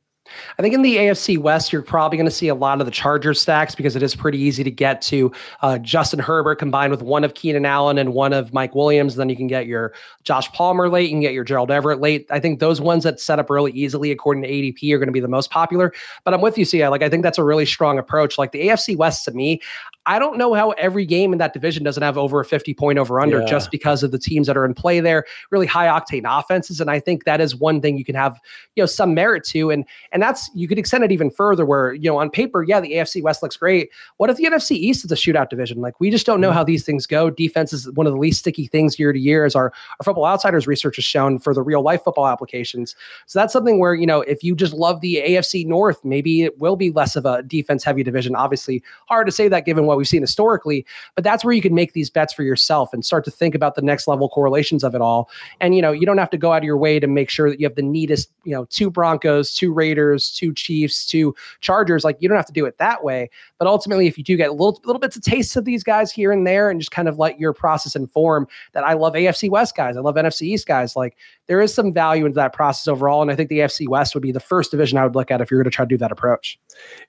[0.57, 2.91] I think in the AFC West, you're probably going to see a lot of the
[2.91, 5.31] Charger stacks because it is pretty easy to get to
[5.61, 9.15] uh, Justin Herbert combined with one of Keenan Allen and one of Mike Williams.
[9.15, 12.25] Then you can get your Josh Palmer late, you can get your Gerald Everett late.
[12.31, 15.13] I think those ones that set up really easily according to ADP are going to
[15.13, 15.91] be the most popular.
[16.23, 16.89] But I'm with you, Sia.
[16.89, 18.37] Like I think that's a really strong approach.
[18.37, 19.61] Like the AFC West to me,
[20.05, 22.99] I don't know how every game in that division doesn't have over a 50 point
[22.99, 23.45] over under yeah.
[23.45, 26.81] just because of the teams that are in play there, really high octane offenses.
[26.81, 28.39] And I think that is one thing you can have,
[28.75, 29.71] you know, some merit to.
[29.71, 32.79] And and that's you could extend it even further where, you know, on paper, yeah,
[32.79, 33.89] the AFC West looks great.
[34.17, 35.81] What if the NFC East is a shootout division?
[35.81, 36.57] Like we just don't know mm-hmm.
[36.57, 37.29] how these things go.
[37.29, 40.25] Defense is one of the least sticky things year to year, as our, our football
[40.25, 42.95] outsiders research has shown for the real life football applications.
[43.27, 46.59] So that's something where, you know, if you just love the AFC North, maybe it
[46.59, 48.35] will be less of a defense heavy division.
[48.35, 50.85] Obviously, hard to say that given what what we've seen historically.
[51.15, 53.75] But that's where you can make these bets for yourself and start to think about
[53.75, 55.29] the next level correlations of it all.
[55.61, 57.49] And you know, you don't have to go out of your way to make sure
[57.49, 62.03] that you have the neatest, you know, two Broncos, two Raiders, two Chiefs, two Chargers.
[62.03, 63.29] Like you don't have to do it that way.
[63.57, 66.31] But ultimately, if you do get little little bits of tastes of these guys here
[66.31, 69.75] and there, and just kind of let your process inform that I love AFC West
[69.75, 70.95] guys, I love NFC East guys.
[70.95, 71.15] Like
[71.47, 73.21] there is some value into that process overall.
[73.21, 75.41] And I think the AFC West would be the first division I would look at
[75.41, 76.59] if you're going to try to do that approach.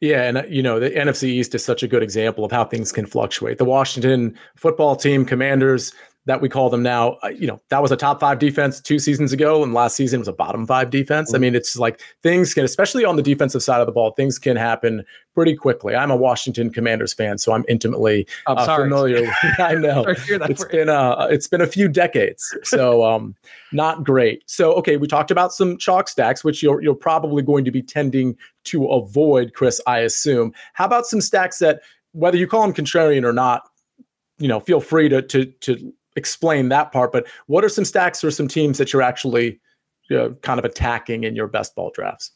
[0.00, 2.64] Yeah, and uh, you know the NFC East is such a good example of how
[2.64, 3.58] things can fluctuate.
[3.58, 5.92] The Washington football team, Commanders,
[6.26, 8.98] that we call them now, uh, you know, that was a top five defense two
[8.98, 11.28] seasons ago, and last season was a bottom five defense.
[11.28, 11.36] Mm-hmm.
[11.36, 14.38] I mean, it's like things can, especially on the defensive side of the ball, things
[14.38, 15.94] can happen pretty quickly.
[15.94, 19.20] I'm a Washington Commanders fan, so I'm intimately I'm uh, familiar.
[19.22, 23.34] With, I know it's been a it's been a few decades, so um,
[23.72, 24.42] not great.
[24.46, 27.82] So okay, we talked about some chalk stacks, which you're you're probably going to be
[27.82, 29.80] tending to avoid, Chris.
[29.86, 30.54] I assume.
[30.72, 31.82] How about some stacks that,
[32.12, 33.68] whether you call them contrarian or not,
[34.38, 37.12] you know, feel free to to to explain that part.
[37.12, 39.60] But what are some stacks or some teams that you're actually
[40.42, 42.30] kind of attacking in your best ball drafts?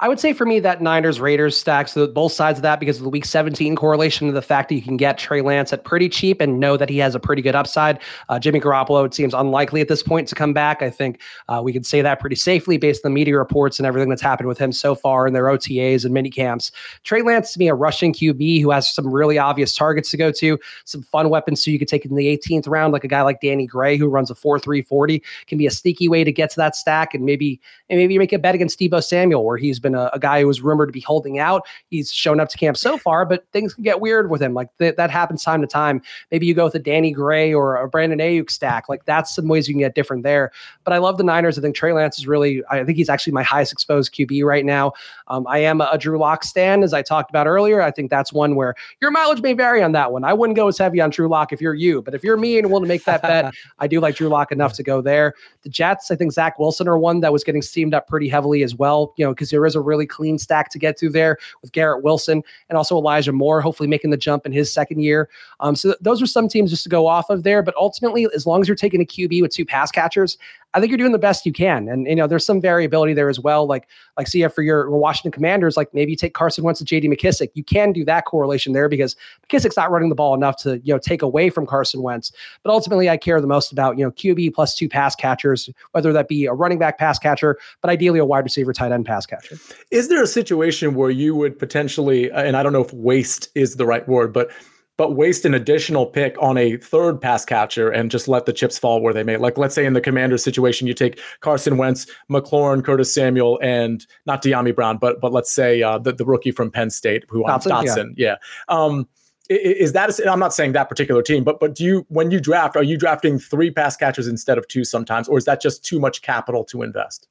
[0.00, 3.02] I would say for me that Niners Raiders stacks both sides of that because of
[3.02, 6.08] the week 17 correlation to the fact that you can get Trey Lance at pretty
[6.08, 7.98] cheap and know that he has a pretty good upside.
[8.28, 10.82] Uh, Jimmy Garoppolo it seems unlikely at this point to come back.
[10.82, 13.86] I think uh, we can say that pretty safely based on the media reports and
[13.86, 16.70] everything that's happened with him so far in their OTAs and mini camps.
[17.02, 20.30] Trey Lance to me a rushing QB who has some really obvious targets to go
[20.32, 23.22] to, some fun weapons so you could take in the 18th round like a guy
[23.22, 26.56] like Danny Gray who runs a 4-3-40 can be a sneaky way to get to
[26.56, 29.78] that stack and maybe and maybe you make a bet against Deebo Samuel where he's
[29.78, 31.66] been a, a, guy who was rumored to be holding out.
[31.90, 34.54] He's shown up to camp so far, but things can get weird with him.
[34.54, 36.02] Like th- that happens time to time.
[36.30, 38.88] Maybe you go with a Danny Gray or a Brandon Aiyuk stack.
[38.88, 40.50] Like that's some ways you can get different there.
[40.84, 41.58] But I love the Niners.
[41.58, 44.64] I think Trey Lance is really, I think he's actually my highest exposed QB right
[44.64, 44.92] now.
[45.28, 47.80] Um, I am a, a Drew Lock stand, as I talked about earlier.
[47.80, 50.24] I think that's one where your mileage may vary on that one.
[50.24, 52.58] I wouldn't go as heavy on Drew Lock if you're you, but if you're me
[52.58, 55.34] and willing to make that bet, I do like Drew Lock enough to go there.
[55.62, 58.74] The Jets, I think Zach Wilson one that was getting steamed up pretty heavily as
[58.74, 61.72] well, you know, because there is a really clean stack to get through there with
[61.72, 65.28] Garrett Wilson and also Elijah Moore, hopefully making the jump in his second year.
[65.60, 67.62] Um, so th- those are some teams just to go off of there.
[67.62, 70.38] But ultimately, as long as you're taking a QB with two pass catchers,
[70.74, 71.88] I think you're doing the best you can.
[71.88, 73.66] And you know, there's some variability there as well.
[73.66, 76.84] Like, like see if for your Washington Commanders, like maybe you take Carson Wentz to
[76.84, 77.48] JD McKissic.
[77.54, 80.92] You can do that correlation there because McKissic's not running the ball enough to, you
[80.92, 82.32] know, take away from Carson Wentz.
[82.62, 86.12] But ultimately, I care the most about, you know, QB plus two pass catchers, whether
[86.12, 89.24] that be a running back pass catcher, but ideally a wide receiver tight end pass
[89.24, 89.56] catcher.
[89.90, 93.48] Is there a situation where you would potentially, uh, and I don't know if waste
[93.54, 94.50] is the right word, but
[94.98, 98.78] but waste an additional pick on a third pass catcher and just let the chips
[98.78, 99.38] fall where they may.
[99.38, 104.04] Like, let's say in the Commanders situation, you take Carson Wentz, McLaurin, Curtis Samuel, and
[104.26, 107.44] not Dyami Brown, but but let's say uh, the the rookie from Penn State, who
[107.44, 108.36] Dotson, Dotson, yeah.
[108.68, 108.76] yeah.
[108.76, 109.08] Um,
[109.48, 112.40] is that a, I'm not saying that particular team, but but do you when you
[112.40, 115.84] draft, are you drafting three pass catchers instead of two sometimes, or is that just
[115.84, 117.28] too much capital to invest?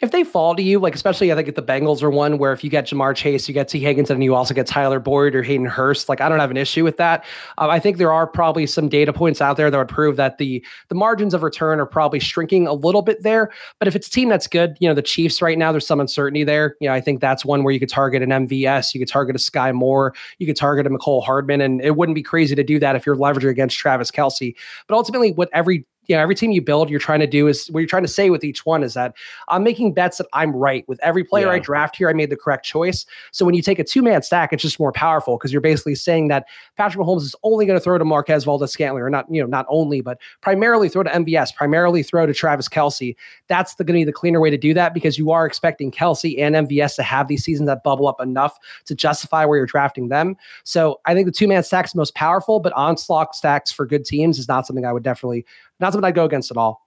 [0.00, 2.52] If they fall to you, like especially I think if the Bengals are one where
[2.52, 5.34] if you get Ja'Marr Chase, you get Tee Higgins, and you also get Tyler Boyd
[5.34, 6.08] or Hayden Hurst.
[6.08, 7.24] Like I don't have an issue with that.
[7.58, 10.38] Um, I think there are probably some data points out there that would prove that
[10.38, 13.50] the the margins of return are probably shrinking a little bit there.
[13.78, 16.00] But if it's a team that's good, you know the Chiefs right now, there's some
[16.00, 16.76] uncertainty there.
[16.80, 19.36] You know I think that's one where you could target an MVS, you could target
[19.36, 22.64] a Sky Moore, you could target a Mecole Hardman, and it wouldn't be crazy to
[22.64, 24.54] do that if you're leveraging against Travis Kelce.
[24.86, 27.68] But ultimately, what every you know, every team you build, you're trying to do is
[27.68, 29.14] what you're trying to say with each one is that
[29.46, 31.52] I'm making bets that I'm right with every player yeah.
[31.52, 32.10] I draft here.
[32.10, 33.06] I made the correct choice.
[33.30, 35.94] So when you take a two man stack, it's just more powerful because you're basically
[35.94, 36.46] saying that
[36.76, 39.66] Patrick Mahomes is only going to throw to Marquez Valdes-Scantling, or not, you know, not
[39.68, 43.14] only, but primarily throw to MVS, primarily throw to Travis Kelce.
[43.46, 46.40] That's going to be the cleaner way to do that because you are expecting Kelce
[46.40, 50.08] and MVS to have these seasons that bubble up enough to justify where you're drafting
[50.08, 50.36] them.
[50.64, 54.04] So I think the two man stack is most powerful, but onslaught stacks for good
[54.04, 55.46] teams is not something I would definitely
[55.80, 56.86] not something I'd go against at all.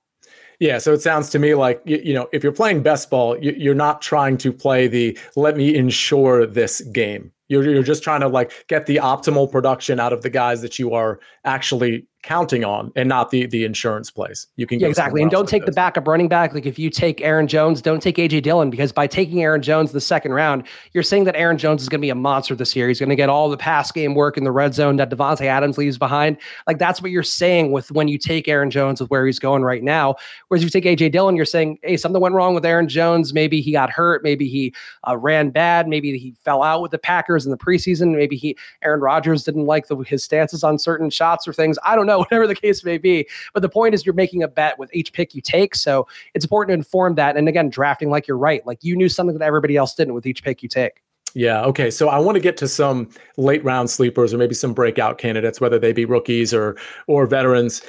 [0.59, 3.37] Yeah, so it sounds to me like you, you know if you're playing best ball,
[3.43, 7.31] you, are not trying to play the let me ensure this game.
[7.49, 10.79] You're you're just trying to like get the optimal production out of the guys that
[10.79, 14.47] you are actually counting on and not the the insurance place.
[14.55, 15.21] You can yeah, exactly.
[15.21, 16.53] And don't take the backup running back.
[16.53, 19.91] Like if you take Aaron Jones, don't take AJ Dillon because by taking Aaron Jones
[19.91, 22.75] the second round, you're saying that Aaron Jones is going to be a monster this
[22.75, 22.87] year.
[22.87, 25.45] He's going to get all the pass game work in the red zone that Davante
[25.45, 26.37] Adams leaves behind.
[26.65, 29.63] Like that's what you're saying with when you take Aaron Jones with where he's going
[29.63, 30.15] right now.
[30.47, 33.33] Whereas if you take AJ Dillon, you're saying, hey, something went wrong with Aaron Jones.
[33.33, 34.23] Maybe he got hurt.
[34.23, 34.73] Maybe he
[35.07, 35.89] uh, ran bad.
[35.89, 38.15] Maybe he fell out with the Packers in the preseason.
[38.15, 41.77] Maybe he Aaron Rodgers didn't like the, his stances on certain shots or things.
[41.83, 42.12] I don't know.
[42.19, 43.27] Whatever the case may be.
[43.53, 45.75] But the point is, you're making a bet with each pick you take.
[45.75, 47.37] So it's important to inform that.
[47.37, 48.65] And again, drafting like you're right.
[48.65, 51.01] Like you knew something that everybody else didn't with each pick you take.
[51.35, 51.63] Yeah.
[51.65, 51.89] Okay.
[51.89, 55.59] So I want to get to some late round sleepers or maybe some breakout candidates,
[55.59, 57.81] whether they be rookies or or veterans.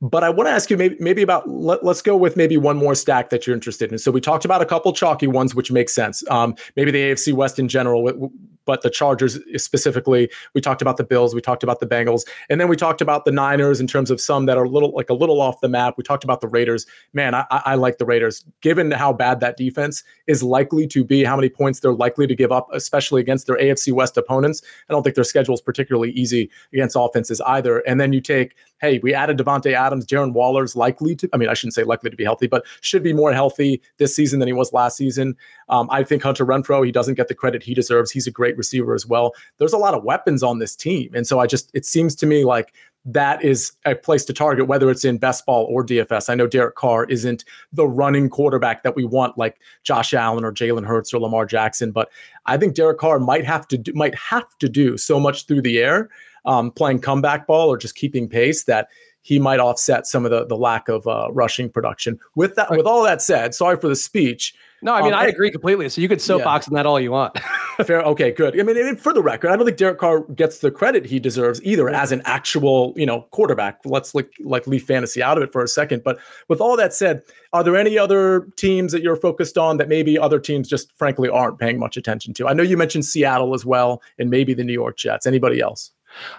[0.00, 2.76] But I want to ask you maybe maybe about let, us go with maybe one
[2.76, 3.98] more stack that you're interested in.
[3.98, 6.28] So we talked about a couple chalky ones, which makes sense.
[6.30, 8.30] Um, maybe the AFC West in general,
[8.64, 10.30] but the Chargers specifically.
[10.54, 13.24] We talked about the Bills, we talked about the Bengals, and then we talked about
[13.24, 15.68] the Niners in terms of some that are a little like a little off the
[15.68, 15.94] map.
[15.96, 16.86] We talked about the Raiders.
[17.12, 21.24] Man, I, I like the Raiders, given how bad that defense is likely to be,
[21.24, 24.62] how many points they're likely to give up, especially against their AFC West opponents.
[24.88, 27.78] I don't think their schedule is particularly easy against offenses either.
[27.80, 30.06] And then you take hey, we added Davante Adams.
[30.06, 33.02] Darren Waller's likely to, I mean, I shouldn't say likely to be healthy, but should
[33.02, 35.36] be more healthy this season than he was last season.
[35.68, 38.10] Um, I think Hunter Renfrow, he doesn't get the credit he deserves.
[38.10, 39.32] He's a great receiver as well.
[39.58, 41.10] There's a lot of weapons on this team.
[41.14, 42.74] And so I just, it seems to me like
[43.06, 46.30] that is a place to target, whether it's in best ball or DFS.
[46.30, 50.52] I know Derek Carr isn't the running quarterback that we want, like Josh Allen or
[50.52, 52.08] Jalen Hurts or Lamar Jackson, but
[52.46, 55.62] I think Derek Carr might have to do, might have to do so much through
[55.62, 56.08] the air
[56.44, 58.88] um, playing comeback ball or just keeping pace that
[59.24, 62.20] he might offset some of the the lack of uh, rushing production.
[62.36, 64.54] With that, with all that said, sorry for the speech.
[64.82, 65.88] No, I mean um, I agree completely.
[65.88, 66.70] So you could soapbox yeah.
[66.70, 67.38] on that all you want.
[67.86, 68.02] Fair.
[68.02, 68.60] Okay, good.
[68.60, 71.58] I mean, for the record, I don't think Derek Carr gets the credit he deserves
[71.64, 73.80] either as an actual, you know, quarterback.
[73.86, 76.04] Let's like like leave fantasy out of it for a second.
[76.04, 76.18] But
[76.48, 77.22] with all that said,
[77.54, 81.30] are there any other teams that you're focused on that maybe other teams just frankly
[81.30, 82.46] aren't paying much attention to?
[82.46, 85.26] I know you mentioned Seattle as well, and maybe the New York Jets.
[85.26, 85.92] Anybody else?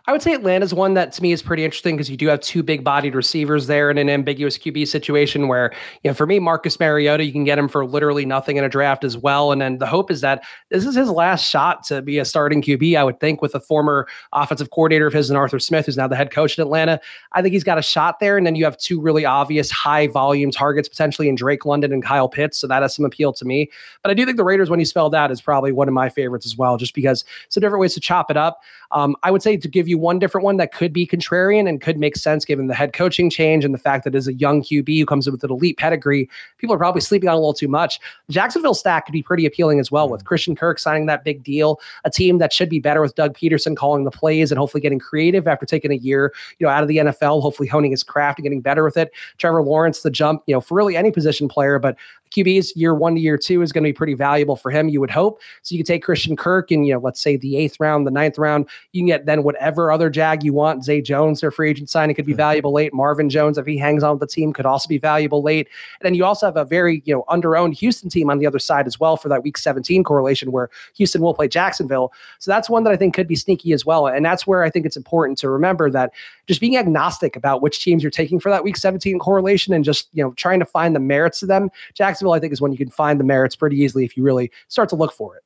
[0.08, 2.40] I would say Atlanta's one that to me is pretty interesting because you do have
[2.40, 5.74] two big bodied receivers there in an ambiguous QB situation where,
[6.04, 8.70] you know, for me, Marcus Mariota, you can get him for literally nothing in a
[8.70, 9.52] draft as well.
[9.52, 12.62] And then the hope is that this is his last shot to be a starting
[12.62, 15.98] QB, I would think, with a former offensive coordinator of his and Arthur Smith, who's
[15.98, 17.00] now the head coach in Atlanta.
[17.34, 18.38] I think he's got a shot there.
[18.38, 22.04] And then you have two really obvious high volume targets potentially in Drake London and
[22.04, 22.58] Kyle Pitts.
[22.58, 23.70] So that has some appeal to me.
[24.02, 26.10] But I do think the Raiders, when he spelled out, is probably one of my
[26.10, 28.62] favorites as well, just because some different ways to chop it up.
[28.92, 31.82] Um, I would say to give you one different one that could be contrarian and
[31.82, 34.62] could make sense given the head coaching change and the fact that as a young
[34.62, 37.54] QB who comes in with an elite pedigree, people are probably sleeping on a little
[37.54, 38.00] too much.
[38.30, 40.26] Jacksonville stack could be pretty appealing as well with mm.
[40.26, 43.76] Christian Kirk signing that big deal, a team that should be better with Doug Pederson
[43.76, 46.88] calling the plays and hopefully getting creative after taking a year, you know, out of
[46.88, 49.12] the NFL, hopefully honing his craft and getting better with it.
[49.40, 51.98] Trevor Lawrence, the jump, you know, for really any position player, but
[52.32, 55.00] QBs year one to year two is going to be pretty valuable for him, you
[55.00, 55.42] would hope.
[55.62, 58.12] So you could take Christian Kirk and, you know, let's say the eighth round, the
[58.12, 58.68] ninth round.
[58.92, 60.84] You can get then whatever other jag you want.
[60.84, 62.94] Zay Jones, their free agent signing, could be valuable late.
[62.94, 65.68] Marvin Jones, if he hangs on with the team, could also be valuable late.
[66.00, 68.60] And then you also have a very, you know, under-owned Houston team on the other
[68.60, 72.12] side as well for that week 17 correlation where Houston will play Jacksonville.
[72.40, 74.08] So that's one that I think could be sneaky as well.
[74.08, 76.12] And that's where I think it's important to remember that
[76.48, 80.08] just being agnostic about which teams you're taking for that week 17 correlation and just,
[80.14, 81.70] you know, trying to find the merits of them.
[82.16, 84.50] Jacksonville, I think, is when you can find the merits pretty easily if you really
[84.70, 85.44] start to look for it.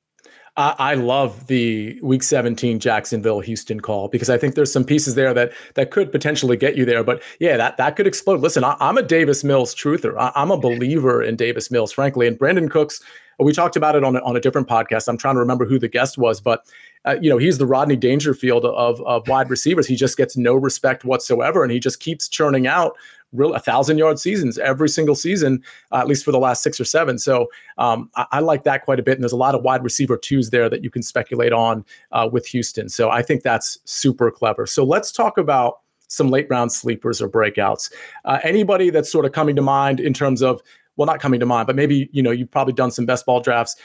[0.56, 5.16] I, I love the Week 17 Jacksonville Houston call because I think there's some pieces
[5.16, 7.04] there that that could potentially get you there.
[7.04, 8.42] But yeah, that that could explode.
[8.42, 10.16] Listen, I, am a Davis Mills truther.
[10.20, 12.28] I, I'm a believer in Davis Mills, frankly.
[12.28, 13.02] And Brandin Cooks,
[13.40, 15.08] we talked about it on a, on a different podcast.
[15.08, 16.66] I'm trying to remember who the guest was, but
[17.06, 19.88] uh, you know, he's the Rodney Dangerfield of, of wide receivers.
[19.88, 22.98] He just gets no respect whatsoever, and he just keeps churning out
[23.32, 26.80] real a thousand yard seasons every single season, uh, at least for the last six
[26.80, 27.18] or seven.
[27.18, 29.14] So um, I, I, like that quite a bit.
[29.14, 32.30] And there's a lot of wide receiver twos there that you can speculate on uh,
[32.32, 32.90] with Houston.
[32.90, 34.66] So I think that's super clever.
[34.66, 37.92] So let's talk about some late round sleepers or breakouts.
[38.26, 40.62] Uh, anybody that's sort of coming to mind in terms of
[40.98, 43.40] well, not coming to mind, but maybe you know you've probably done some best ball
[43.40, 43.78] drafts.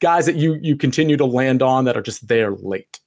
[0.00, 3.00] Guys that you you continue to land on that are just there late.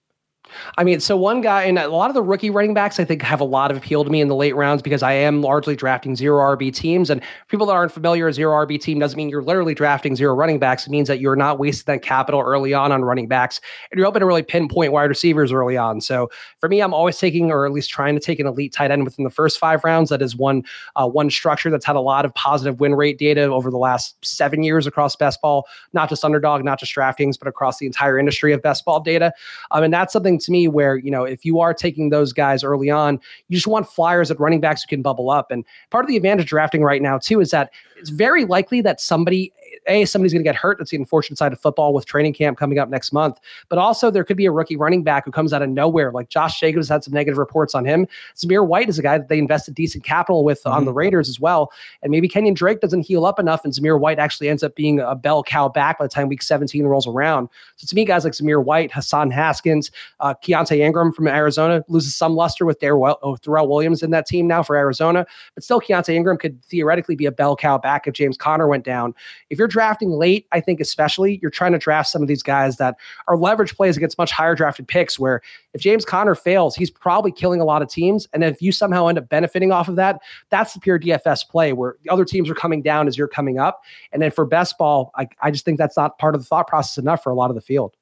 [0.77, 3.21] I mean, so one guy and a lot of the rookie running backs, I think,
[3.21, 5.75] have a lot of appeal to me in the late rounds because I am largely
[5.75, 7.09] drafting zero RB teams.
[7.09, 10.33] And people that aren't familiar, a zero RB team doesn't mean you're literally drafting zero
[10.33, 10.87] running backs.
[10.87, 14.05] It means that you're not wasting that capital early on on running backs, and you're
[14.05, 16.01] hoping to really pinpoint wide receivers early on.
[16.01, 16.29] So
[16.59, 19.03] for me, I'm always taking, or at least trying to take, an elite tight end
[19.03, 20.09] within the first five rounds.
[20.09, 20.63] That is one
[20.95, 24.15] uh, one structure that's had a lot of positive win rate data over the last
[24.25, 28.17] seven years across best ball, not just underdog, not just DraftKings, but across the entire
[28.17, 29.33] industry of best ball data.
[29.71, 32.63] Um, and that's something to me where you know if you are taking those guys
[32.63, 35.51] early on, you just want flyers at running backs who can bubble up.
[35.51, 38.99] And part of the advantage drafting right now too is that it's very likely that
[38.99, 39.53] somebody
[39.87, 40.77] a somebody's going to get hurt.
[40.77, 43.39] That's the unfortunate side of football with training camp coming up next month.
[43.69, 46.11] But also there could be a rookie running back who comes out of nowhere.
[46.11, 48.07] Like Josh Jacobs had some negative reports on him.
[48.35, 50.75] Zamir White is a guy that they invested decent capital with mm-hmm.
[50.75, 51.71] on the Raiders as well.
[52.01, 54.99] And maybe Kenyon Drake doesn't heal up enough, and Zamir White actually ends up being
[54.99, 57.49] a bell cow back by the time Week 17 rolls around.
[57.77, 61.84] So to me, guys like Zamir White, Hassan Haskins, uh, Uh, Keaontay Ingram from Arizona
[61.89, 65.25] loses some luster with their oh, Darrel Williams in that team now for Arizona.
[65.55, 68.86] But still, Keaontay Ingram could theoretically be a bell cow back if James Conner went
[68.86, 69.13] down.
[69.49, 72.77] If you're drafting late, I think especially you're trying to draft some of these guys
[72.77, 72.95] that
[73.27, 75.19] are leverage plays against much higher drafted picks.
[75.19, 75.41] Where
[75.73, 79.07] if James Conner fails, he's probably killing a lot of teams, and if you somehow
[79.07, 82.49] end up benefiting off of that, that's the pure DFS play where the other teams
[82.49, 83.82] are coming down as you're coming up.
[84.13, 86.67] And then for best ball, I, I just think that's not part of the thought
[86.67, 87.97] process enough for a lot of the field.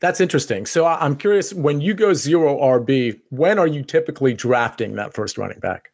[0.00, 0.64] That's interesting.
[0.64, 5.36] So I'm curious when you go zero RB, when are you typically drafting that first
[5.36, 5.92] running back?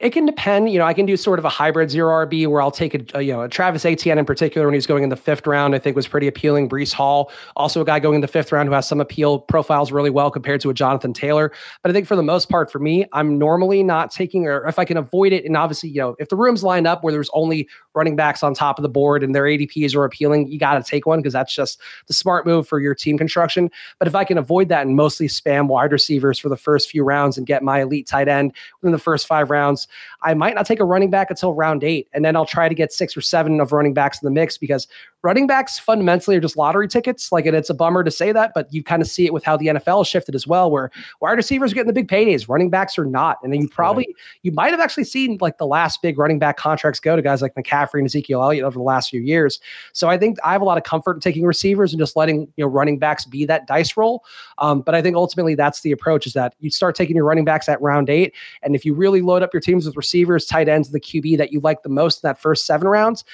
[0.00, 0.70] It can depend.
[0.70, 3.18] You know, I can do sort of a hybrid zero RB where I'll take a,
[3.18, 5.74] a, you know a Travis Etienne in particular when he's going in the fifth round.
[5.74, 6.68] I think was pretty appealing.
[6.68, 9.92] Breece Hall, also a guy going in the fifth round who has some appeal, profiles
[9.92, 11.52] really well compared to a Jonathan Taylor.
[11.82, 14.78] But I think for the most part, for me, I'm normally not taking or if
[14.78, 17.30] I can avoid it, and obviously you know if the room's lined up where there's
[17.32, 20.74] only running backs on top of the board and their ADPs are appealing, you got
[20.74, 23.70] to take one because that's just the smart move for your team construction.
[23.98, 27.04] But if I can avoid that and mostly spam wide receivers for the first few
[27.04, 29.88] rounds and get my elite tight end within the first five rounds,
[30.22, 32.08] I might not take a running back until round eight.
[32.12, 34.58] And then I'll try to get six or seven of running backs in the mix
[34.58, 34.88] because
[35.22, 37.30] running backs fundamentally are just lottery tickets.
[37.30, 39.44] Like, and it's a bummer to say that, but you kind of see it with
[39.44, 40.90] how the NFL shifted as well, where
[41.20, 43.38] wide receivers are getting the big paydays, running backs are not.
[43.42, 44.16] And then you probably, right.
[44.42, 47.40] you might have actually seen like the last big running back contracts go to guys
[47.40, 49.60] like McCaffrey and Ezekiel Elliott over the last few years.
[49.92, 52.40] So I think I have a lot of comfort in taking receivers and just letting,
[52.56, 54.24] you know, running backs be that dice roll.
[54.58, 57.44] Um, but I think ultimately that's the approach is that you start taking your running
[57.44, 58.34] backs at round eight.
[58.62, 61.52] And if you really load up your teams with receivers, tight ends, the QB that
[61.52, 63.24] you like the most in that first seven rounds,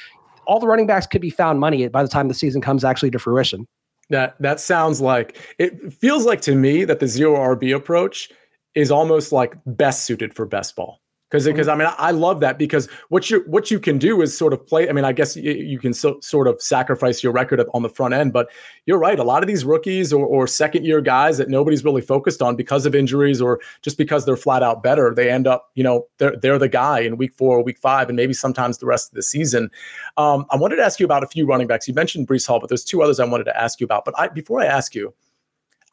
[0.47, 3.11] all the running backs could be found money by the time the season comes actually
[3.11, 3.67] to fruition.
[4.11, 8.31] That that sounds like it feels like to me that the zero RB approach
[8.75, 11.01] is almost like best suited for best ball
[11.31, 11.81] because because mm-hmm.
[11.81, 14.67] I mean I love that because what you what you can do is sort of
[14.67, 14.89] play.
[14.89, 17.89] I mean I guess you, you can so, sort of sacrifice your record on the
[17.89, 18.49] front end, but
[18.87, 19.19] you're right.
[19.19, 22.57] A lot of these rookies or, or second year guys that nobody's really focused on
[22.57, 26.07] because of injuries or just because they're flat out better, they end up you know
[26.19, 29.11] they're they're the guy in week four or week five and maybe sometimes the rest
[29.11, 29.71] of the season.
[30.17, 31.87] Um, I wanted to ask you about a few running backs.
[31.87, 34.05] You mentioned Breece Hall, but there's two others I wanted to ask you about.
[34.05, 35.13] But I, before I ask you.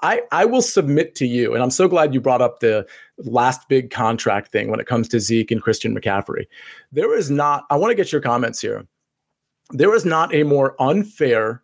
[0.06, 2.86] I, I will submit to you, and I'm so glad you brought up the
[3.18, 6.46] last big contract thing when it comes to Zeke and Christian McCaffrey.
[6.92, 8.86] There is not, I want to get your comments here.
[9.72, 11.64] There is not a more unfair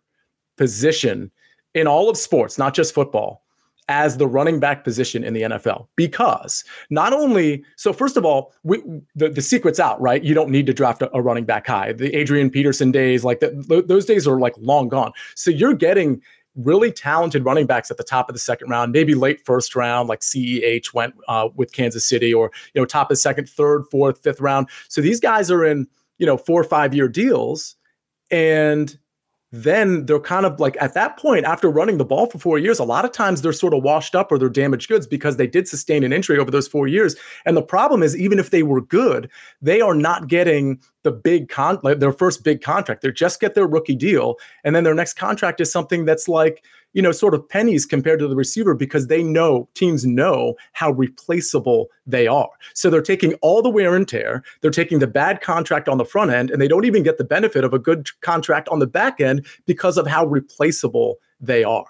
[0.56, 1.30] position
[1.74, 3.44] in all of sports, not just football,
[3.88, 5.86] as the running back position in the NFL.
[5.94, 8.82] Because not only, so first of all, we,
[9.14, 10.24] the, the secret's out, right?
[10.24, 11.92] You don't need to draft a, a running back high.
[11.92, 15.12] The Adrian Peterson days, like the, those days are like long gone.
[15.36, 16.20] So you're getting
[16.56, 20.08] really talented running backs at the top of the second round, maybe late first round,
[20.08, 24.22] like CEH went uh, with Kansas City, or you know top of second, third, fourth,
[24.22, 24.68] fifth round.
[24.88, 25.86] So these guys are in
[26.18, 27.76] you know four or five year deals,
[28.30, 28.96] and
[29.52, 32.78] then they're kind of like at that point after running the ball for four years
[32.78, 35.46] a lot of times they're sort of washed up or they're damaged goods because they
[35.46, 37.14] did sustain an injury over those four years.
[37.44, 39.30] And the problem is even if they were good
[39.60, 43.02] they are not getting the big con like their first big contract.
[43.02, 46.64] They just get their rookie deal and then their next contract is something that's like
[46.92, 50.90] you know, sort of pennies compared to the receiver because they know teams know how
[50.92, 52.50] replaceable they are.
[52.74, 56.04] So they're taking all the wear and tear, they're taking the bad contract on the
[56.04, 58.86] front end, and they don't even get the benefit of a good contract on the
[58.86, 61.86] back end because of how replaceable they are.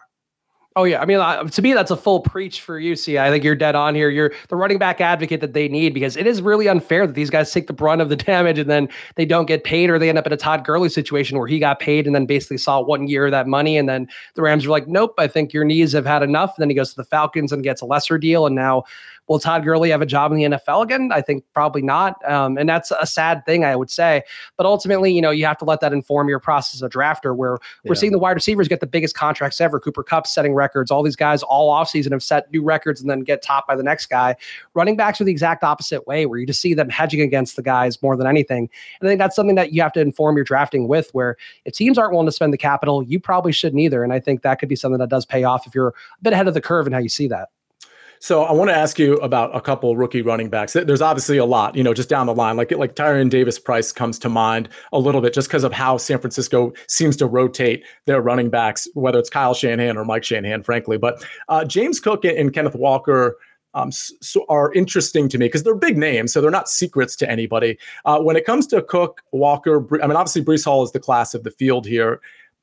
[0.75, 1.19] Oh yeah, I mean,
[1.51, 2.97] to me, that's a full preach for you.
[2.97, 4.09] See, I think you're dead on here.
[4.09, 7.29] You're the running back advocate that they need because it is really unfair that these
[7.29, 10.09] guys take the brunt of the damage and then they don't get paid, or they
[10.09, 12.81] end up in a Todd Gurley situation where he got paid and then basically saw
[12.81, 15.65] one year of that money, and then the Rams are like, "Nope, I think your
[15.65, 18.17] knees have had enough." And then he goes to the Falcons and gets a lesser
[18.17, 18.85] deal, and now
[19.33, 21.09] Will Todd Gurley have a job in the NFL again?
[21.11, 22.23] I think probably not.
[22.31, 24.21] Um, and that's a sad thing, I would say.
[24.59, 27.57] But ultimately, you know, you have to let that inform your process of drafter where
[27.87, 29.81] we're seeing the wide receivers get the biggest contracts ever.
[29.81, 30.91] Cooper Kupp setting records.
[30.91, 33.83] All these guys all offseason have set new records and then get topped by the
[33.83, 34.37] next guy.
[34.75, 37.63] Running backs are the exact opposite way where you just see them hedging against the
[37.63, 38.69] guys more than anything.
[39.01, 41.73] And I think that's something that you have to inform your drafting with where if
[41.73, 44.05] teams aren't willing to spend the capital, you probably shouldn't either.
[44.05, 46.35] And I think that could be something that does pay off if you're a bit
[46.35, 47.49] ahead of the curve in how you see that.
[48.23, 50.75] So I want to ask you about a couple rookie running backs.
[50.75, 52.57] There's obviously a lot, you know, just down the line.
[52.57, 55.97] Like like Tyrion Davis Price comes to mind a little bit just because of how
[55.97, 60.63] San Francisco seems to rotate their running backs, whether it's Kyle Shanahan or Mike Shanahan,
[60.63, 60.99] frankly.
[60.99, 63.39] But uh, James Cook and Kenneth Walker.
[63.75, 67.29] Um, so are interesting to me because they're big names, so they're not secrets to
[67.29, 67.79] anybody.
[68.05, 71.33] Uh, when it comes to Cook, Walker, I mean, obviously Breece Hall is the class
[71.33, 72.21] of the field here.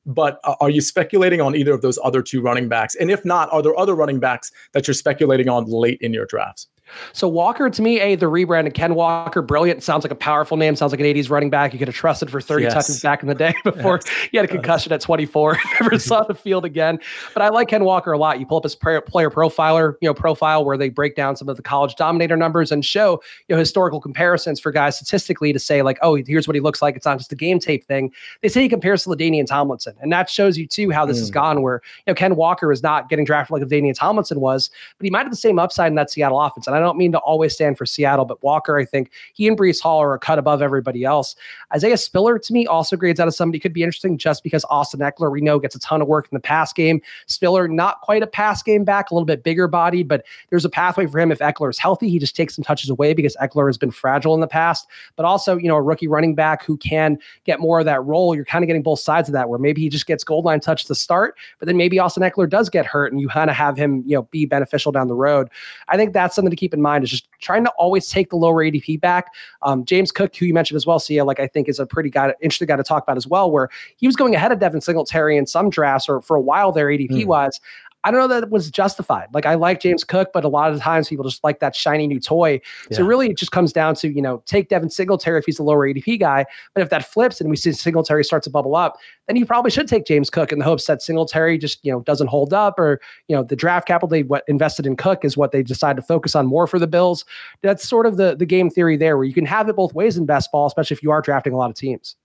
[0.10, 2.96] But uh, are you speculating on either of those other two running backs?
[2.96, 6.26] And if not, are there other running backs that you're speculating on late in your
[6.26, 6.68] drafts?
[7.14, 9.84] So Walker, to me, a the rebranded Ken Walker, brilliant.
[9.84, 10.76] Sounds like a powerful name.
[10.76, 12.74] Sounds like an '80s running back you could have trusted for 30 yes.
[12.74, 14.28] touches back in the day before yes.
[14.32, 15.58] he had a concussion at 24.
[15.82, 17.00] Never saw the field again.
[17.34, 18.40] But I like Ken Walker a lot.
[18.40, 21.58] You pull up his player profiler, you know, profile where they break down some of
[21.58, 25.82] the college dominator numbers and show you know historical comparisons for guys statistically to say
[25.82, 26.96] like, oh, here's what he looks like.
[26.96, 28.12] It's not just a game tape thing.
[28.42, 31.22] They say he compares to LaDainian Tomlinson, and that shows you too how this mm.
[31.22, 31.62] has gone.
[31.62, 35.10] Where you know Ken Walker is not getting drafted like LaDainian Tomlinson was, but he
[35.10, 36.68] might have the same upside in that Seattle offense.
[36.68, 39.58] And I don't mean to always stand for Seattle, but Walker, I think he and
[39.58, 41.36] Breece Hall are a cut above everybody else.
[41.74, 45.00] Isaiah Spiller, to me, also grades out of somebody could be interesting just because Austin
[45.00, 47.02] Ekeler, we know, gets a ton of work in the pass game.
[47.28, 50.70] Spiller, not quite a pass game back, a little bit bigger bodied, but there's a
[50.70, 52.10] pathway for him if Ekeler is healthy.
[52.10, 55.26] He just takes some touches away because Ekeler has been fragile in the past, but
[55.26, 58.36] also, you know, a rookie running back who can get more of that role.
[58.36, 60.60] You're kind of getting both sides of that, where maybe he just gets goal line
[60.60, 63.56] touch to start, but then maybe Austin Ekeler does get hurt and you kind of
[63.56, 65.50] have him, you know, be beneficial down the road.
[65.88, 68.36] I think that's something to keep in mind is just trying to always take the
[68.36, 69.34] lower ADP back.
[69.62, 72.10] Um, James Cook, who you mentioned as well, Sia, like I think is a pretty
[72.10, 74.82] guy, interesting guy to talk about as well, where he was going ahead of Devin
[74.82, 77.26] Singletary in some drafts or for a while there ADP mm.
[77.26, 77.60] wise.
[78.04, 79.28] I don't know that it was justified.
[79.34, 81.76] Like I like James Cook, but a lot of the times people just like that
[81.76, 82.62] shiny new toy.
[82.90, 82.98] Yeah.
[82.98, 85.64] So really, it just comes down to you know take Devin Singletary if he's a
[85.64, 88.98] lower ADP guy, but if that flips and we see Singletary starts to bubble up,
[89.28, 92.00] then you probably should take James Cook in the hopes that Singletary just you know
[92.02, 95.36] doesn't hold up, or you know the draft capital they what invested in Cook is
[95.36, 97.26] what they decide to focus on more for the Bills.
[97.62, 100.18] That's sort of the the game theory there, where you can have it both ways
[100.18, 102.16] in best ball, especially if you are drafting a lot of teams.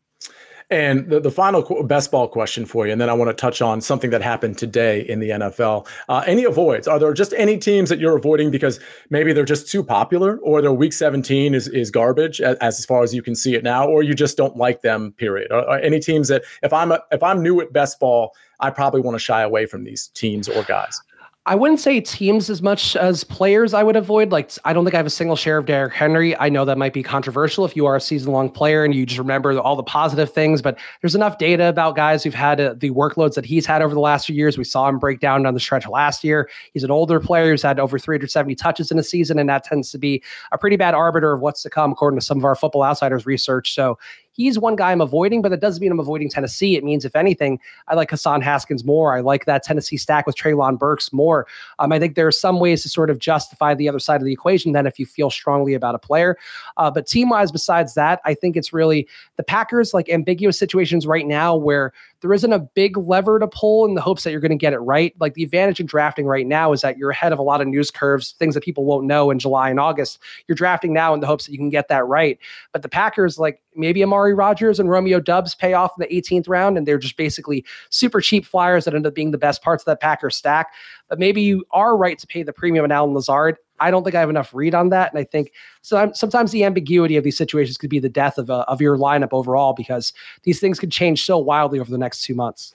[0.70, 3.60] And the, the final best ball question for you, and then I want to touch
[3.60, 5.86] on something that happened today in the NFL.
[6.08, 6.88] Uh, any avoids?
[6.88, 10.62] Are there just any teams that you're avoiding because maybe they're just too popular, or
[10.62, 13.86] their Week 17 is is garbage as, as far as you can see it now,
[13.86, 15.12] or you just don't like them?
[15.12, 15.52] Period.
[15.52, 18.70] Are, are any teams that if I'm a, if I'm new at best ball, I
[18.70, 21.00] probably want to shy away from these teams or guys.
[21.47, 24.32] I wouldn't say teams as much as players I would avoid.
[24.32, 26.34] Like, I don't think I have a single share of Derrick Henry.
[26.38, 29.05] I know that might be controversial if you are a season long player and you
[29.05, 32.74] just remember all the positive things, but there's enough data about guys who've had uh,
[32.78, 34.57] the workloads that he's had over the last few years.
[34.57, 36.49] We saw him break down on the stretch last year.
[36.72, 39.90] He's an older player who's had over 370 touches in a season, and that tends
[39.90, 42.55] to be a pretty bad arbiter of what's to come, according to some of our
[42.55, 43.74] football outsiders research.
[43.74, 43.99] So
[44.35, 46.76] He's one guy I'm avoiding, but that doesn't mean I'm avoiding Tennessee.
[46.76, 47.59] It means, if anything,
[47.89, 49.16] I like Hassan Haskins more.
[49.16, 51.47] I like that Tennessee stack with Treylon Burks more.
[51.78, 54.24] Um, I think there are some ways to sort of justify the other side of
[54.24, 56.37] the equation than if you feel strongly about a player.
[56.76, 61.07] Uh, but team wise, besides that, I think it's really the Packers, like ambiguous situations
[61.07, 64.41] right now where there isn't a big lever to pull in the hopes that you're
[64.41, 65.14] going to get it right.
[65.20, 67.68] Like the advantage in drafting right now is that you're ahead of a lot of
[67.68, 70.18] news curves, things that people won't know in July and August.
[70.49, 72.39] You're drafting now in the hopes that you can get that right.
[72.72, 76.48] But the Packers, like maybe Amari Rodgers and Romeo Doubs pay off in the 18th
[76.48, 79.82] round, and they're just basically super cheap flyers that end up being the best parts
[79.82, 80.72] of that Packer stack.
[81.08, 83.56] But maybe you are right to pay the premium on Allen Lazard.
[83.80, 85.52] I don't think I have enough read on that, and I think
[85.82, 86.10] so.
[86.14, 89.30] Sometimes the ambiguity of these situations could be the death of a, of your lineup
[89.32, 90.12] overall because
[90.44, 92.74] these things could change so wildly over the next two months.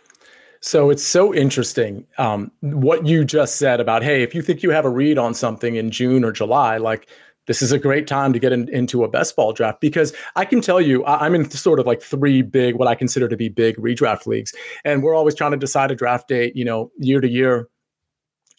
[0.62, 4.72] So it's so interesting um, what you just said about hey, if you think you
[4.72, 7.08] have a read on something in June or July, like
[7.50, 10.46] this is a great time to get in, into a best ball draft because I
[10.46, 13.36] can tell you I, am in sort of like three big, what I consider to
[13.36, 14.54] be big redraft leagues,
[14.86, 17.68] and we're always trying to decide a draft date, you know, year to year,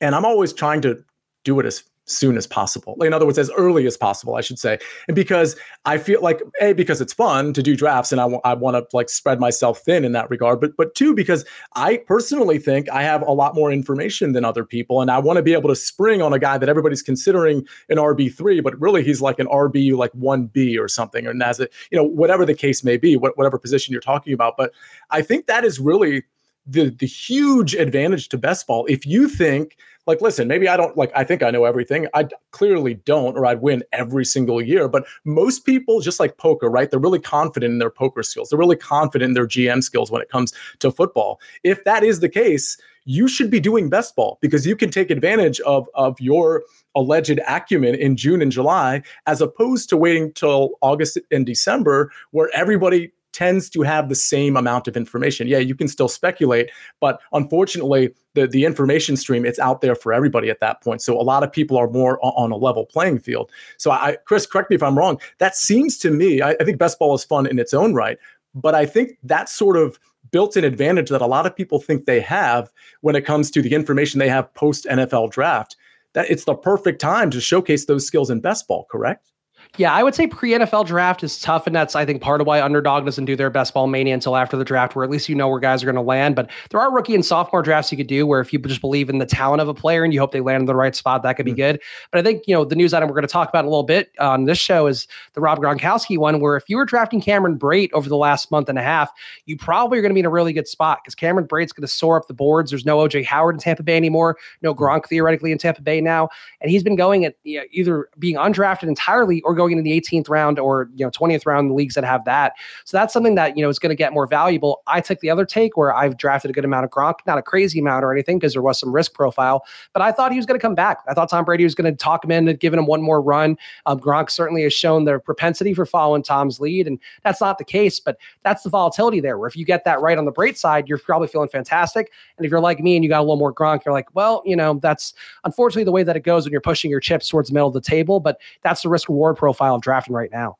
[0.00, 1.04] and I'm always trying to
[1.44, 2.96] do it as soon as possible.
[3.02, 4.78] In other words, as early as possible, I should say.
[5.06, 8.40] And because I feel like a because it's fun to do drafts, and I, w-
[8.44, 10.60] I want to like spread myself thin in that regard.
[10.60, 11.44] But but two because
[11.76, 15.36] I personally think I have a lot more information than other people, and I want
[15.36, 18.78] to be able to spring on a guy that everybody's considering an RB three, but
[18.80, 22.04] really he's like an RB like one B or something, or as a you know
[22.04, 24.56] whatever the case may be, what, whatever position you're talking about.
[24.56, 24.72] But
[25.10, 26.24] I think that is really
[26.66, 29.76] the the huge advantage to best ball if you think
[30.06, 32.06] like listen maybe i don't like i think i know everything.
[32.14, 36.68] I clearly don't or i'd win every single year but most people just like poker
[36.70, 36.90] right?
[36.90, 38.48] They're really confident in their poker skills.
[38.48, 41.40] They're really confident in their gm skills when it comes to football.
[41.64, 45.10] If that is the case you should be doing best ball because you can take
[45.10, 46.62] advantage of of your
[46.94, 52.50] alleged acumen in June and July as opposed to waiting till August and December where
[52.54, 55.46] everybody tends to have the same amount of information.
[55.46, 56.70] Yeah, you can still speculate,
[57.00, 61.02] but unfortunately, the, the information stream, it's out there for everybody at that point.
[61.02, 63.50] So a lot of people are more on a level playing field.
[63.76, 65.20] So I, Chris, correct me if I'm wrong.
[65.38, 68.18] That seems to me, I, I think best ball is fun in its own right,
[68.54, 69.98] but I think that sort of
[70.30, 72.70] built-in advantage that a lot of people think they have
[73.00, 75.76] when it comes to the information they have post NFL draft,
[76.12, 79.30] that it's the perfect time to showcase those skills in best ball, correct?
[79.76, 82.46] Yeah, I would say pre NFL draft is tough, and that's I think part of
[82.46, 85.28] why underdog doesn't do their best ball mania until after the draft, where at least
[85.28, 86.34] you know where guys are going to land.
[86.34, 89.08] But there are rookie and sophomore drafts you could do where if you just believe
[89.08, 91.22] in the talent of a player and you hope they land in the right spot,
[91.22, 91.58] that could be mm-hmm.
[91.58, 91.82] good.
[92.10, 93.84] But I think you know the news item we're going to talk about a little
[93.84, 97.56] bit on this show is the Rob Gronkowski one, where if you were drafting Cameron
[97.56, 99.12] Brate over the last month and a half,
[99.46, 101.86] you probably are going to be in a really good spot because Cameron Brate's going
[101.86, 102.72] to soar up the boards.
[102.72, 104.82] There's no OJ Howard in Tampa Bay anymore, no mm-hmm.
[104.82, 106.28] Gronk theoretically in Tampa Bay now,
[106.60, 110.00] and he's been going at you know, either being undrafted entirely or going into the
[110.00, 112.54] 18th round or you know 20th round in leagues that have that.
[112.84, 114.82] So that's something that you know is going to get more valuable.
[114.86, 117.42] I took the other take where I've drafted a good amount of Gronk, not a
[117.42, 120.46] crazy amount or anything because there was some risk profile, but I thought he was
[120.46, 120.98] going to come back.
[121.08, 123.58] I thought Tom Brady was going to talk him into giving him one more run.
[123.84, 127.64] Um, Gronk certainly has shown their propensity for following Tom's lead, and that's not the
[127.64, 128.00] case.
[128.00, 129.36] But that's the volatility there.
[129.36, 132.10] Where if you get that right on the Brate side, you're probably feeling fantastic.
[132.36, 134.42] And if you're like me and you got a little more Gronk, you're like, well,
[134.46, 135.12] you know, that's
[135.44, 137.74] unfortunately the way that it goes when you're pushing your chips towards the middle of
[137.74, 138.20] the table.
[138.20, 140.56] But that's the risk reward profile of drafting right now.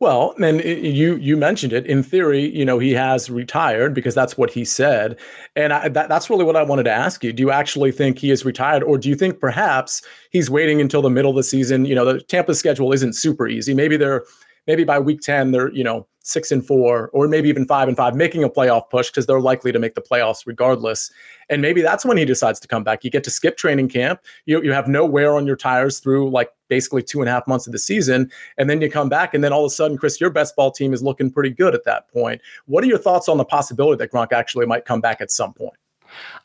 [0.00, 1.84] Well, and you you mentioned it.
[1.86, 5.18] In theory, you know, he has retired because that's what he said,
[5.56, 7.32] and I, that, that's really what I wanted to ask you.
[7.32, 10.00] Do you actually think he is retired, or do you think perhaps
[10.30, 11.84] he's waiting until the middle of the season?
[11.84, 13.74] You know, the Tampa schedule isn't super easy.
[13.74, 14.22] Maybe they're
[14.68, 17.96] maybe by week ten they're you know six and four, or maybe even five and
[17.96, 21.10] five, making a playoff push because they're likely to make the playoffs regardless.
[21.48, 23.02] And maybe that's when he decides to come back.
[23.02, 24.20] You get to skip training camp.
[24.44, 27.46] You, you have no wear on your tires through like basically two and a half
[27.46, 28.30] months of the season.
[28.58, 30.70] And then you come back, and then all of a sudden, Chris, your best ball
[30.70, 32.42] team is looking pretty good at that point.
[32.66, 35.54] What are your thoughts on the possibility that Gronk actually might come back at some
[35.54, 35.77] point?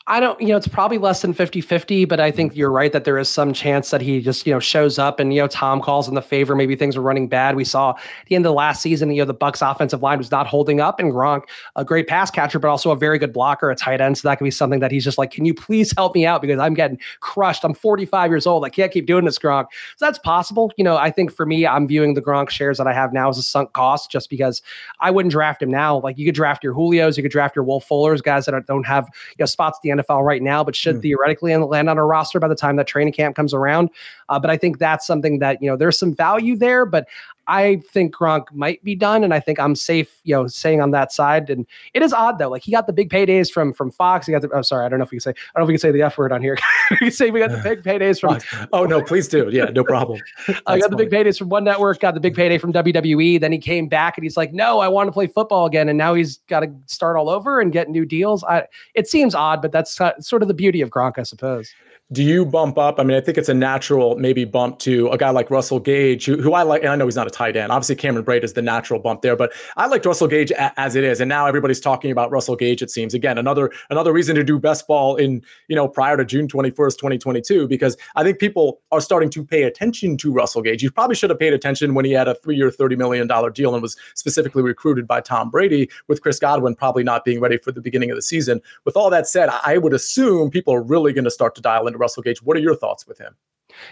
[0.06, 2.92] I don't, you know, it's probably less than 50 50, but I think you're right
[2.92, 5.46] that there is some chance that he just, you know, shows up and, you know,
[5.46, 6.54] Tom calls in the favor.
[6.54, 7.56] Maybe things are running bad.
[7.56, 10.18] We saw at the end of the last season, you know, the Bucs offensive line
[10.18, 11.44] was not holding up and Gronk,
[11.76, 14.18] a great pass catcher, but also a very good blocker, a tight end.
[14.18, 16.42] So that could be something that he's just like, can you please help me out
[16.42, 17.64] because I'm getting crushed.
[17.64, 18.64] I'm 45 years old.
[18.64, 19.68] I can't keep doing this, Gronk.
[19.96, 20.70] So that's possible.
[20.76, 23.30] You know, I think for me, I'm viewing the Gronk shares that I have now
[23.30, 24.60] as a sunk cost just because
[25.00, 26.00] I wouldn't draft him now.
[26.00, 28.86] Like you could draft your Julios, you could draft your Wolf Fullers, guys that don't
[28.86, 31.02] have, you know, spots at the NFL right now, but should mm.
[31.02, 33.90] theoretically land on a roster by the time that training camp comes around.
[34.28, 37.06] Uh, but I think that's something that, you know, there's some value there, but
[37.46, 40.90] I think Gronk might be done, and I think I'm safe, you know, saying on
[40.92, 41.50] that side.
[41.50, 44.26] And it is odd though, like he got the big paydays from from Fox.
[44.26, 44.50] He got the.
[44.50, 45.30] Oh, sorry, I don't know if we can say.
[45.30, 46.56] I don't know if we can say the F word on here.
[46.90, 48.38] we can say we got the big paydays from.
[48.72, 49.48] oh no, please do.
[49.50, 50.20] Yeah, no problem.
[50.66, 52.00] I got the big paydays from one network.
[52.00, 53.40] Got the big payday from WWE.
[53.40, 55.98] Then he came back and he's like, "No, I want to play football again." And
[55.98, 58.44] now he's got to start all over and get new deals.
[58.44, 58.66] I.
[58.94, 61.72] It seems odd, but that's sort of the beauty of Gronk, I suppose
[62.12, 63.00] do you bump up?
[63.00, 66.26] I mean, I think it's a natural maybe bump to a guy like Russell Gage,
[66.26, 67.72] who, who I like, and I know he's not a tight end.
[67.72, 70.96] Obviously, Cameron Brate is the natural bump there, but I liked Russell Gage a, as
[70.96, 72.82] it is, and now everybody's talking about Russell Gage.
[72.82, 76.26] It seems again another another reason to do best ball in you know prior to
[76.26, 80.18] June twenty first, twenty twenty two, because I think people are starting to pay attention
[80.18, 80.82] to Russell Gage.
[80.82, 83.48] You probably should have paid attention when he had a three year, thirty million dollar
[83.48, 87.56] deal and was specifically recruited by Tom Brady, with Chris Godwin probably not being ready
[87.56, 88.60] for the beginning of the season.
[88.84, 91.88] With all that said, I would assume people are really going to start to dial
[91.94, 92.42] into Russell Gage.
[92.42, 93.34] What are your thoughts with him?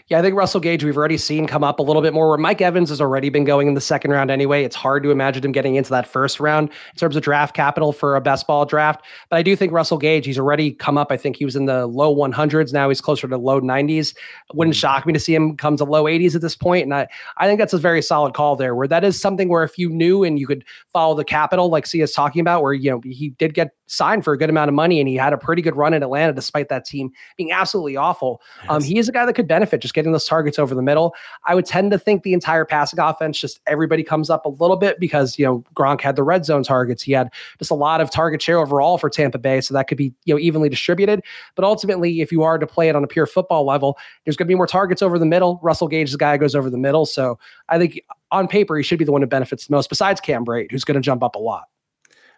[0.09, 2.39] Yeah, I think Russell Gage, we've already seen come up a little bit more where
[2.39, 4.63] Mike Evans has already been going in the second round anyway.
[4.63, 7.93] It's hard to imagine him getting into that first round in terms of draft capital
[7.93, 9.03] for a best ball draft.
[9.31, 11.11] But I do think Russell Gage, he's already come up.
[11.11, 12.73] I think he was in the low 100s.
[12.73, 14.15] Now he's closer to low 90s.
[14.55, 14.79] Wouldn't mm-hmm.
[14.79, 16.85] shock me to see him come to low 80s at this point.
[16.85, 19.65] And I, I think that's a very solid call there, where that is something where
[19.65, 22.75] if you knew and you could follow the capital, like C is talking about, where,
[22.75, 25.33] you know, he did get signed for a good amount of money and he had
[25.33, 28.41] a pretty good run in Atlanta despite that team being absolutely awful.
[28.63, 28.71] Um, yes.
[28.71, 31.15] Um, he is a guy that could benefit just getting those targets over the middle.
[31.47, 34.77] I would tend to think the entire passing offense, just everybody comes up a little
[34.77, 37.03] bit because, you know, Gronk had the red zone targets.
[37.03, 37.29] He had
[37.59, 39.61] just a lot of target share overall for Tampa Bay.
[39.61, 41.23] So that could be, you know, evenly distributed.
[41.55, 44.47] But ultimately, if you are to play it on a pure football level, there's going
[44.47, 45.61] to be more targets over the middle.
[45.63, 47.05] Russell Gage is the guy who goes over the middle.
[47.05, 47.39] So
[47.69, 50.45] I think on paper, he should be the one who benefits the most besides Cam
[50.45, 51.65] Brate, who's going to jump up a lot.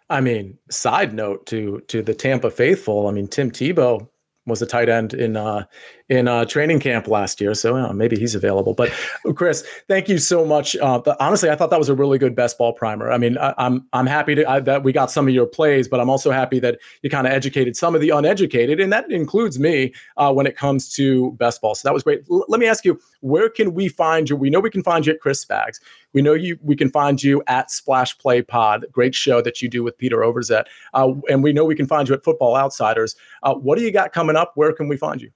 [0.09, 3.07] I mean, side note to to the Tampa faithful.
[3.07, 4.07] I mean, Tim Tebow
[4.45, 5.63] was a tight end in uh,
[6.07, 8.75] in uh, training camp last year, so uh, maybe he's available.
[8.75, 8.91] But
[9.33, 10.75] Chris, thank you so much.
[10.75, 13.11] Uh, honestly, I thought that was a really good best ball primer.
[13.11, 15.47] I mean, I, am I'm, I'm happy to, I, that we got some of your
[15.47, 18.93] plays, but I'm also happy that you kind of educated some of the uneducated, and
[18.93, 21.73] that includes me uh, when it comes to best ball.
[21.73, 22.21] So that was great.
[22.29, 24.35] L- let me ask you, where can we find you?
[24.35, 25.79] We know we can find you at Chris Spags.
[26.15, 26.57] We know you.
[26.63, 30.19] We can find you at Splash Play Pod, great show that you do with Peter
[30.19, 30.63] Overzet,
[30.93, 33.17] uh, and we know we can find you at Football Outsiders.
[33.43, 34.53] Uh, what do you got coming up?
[34.55, 35.29] Where can we find you?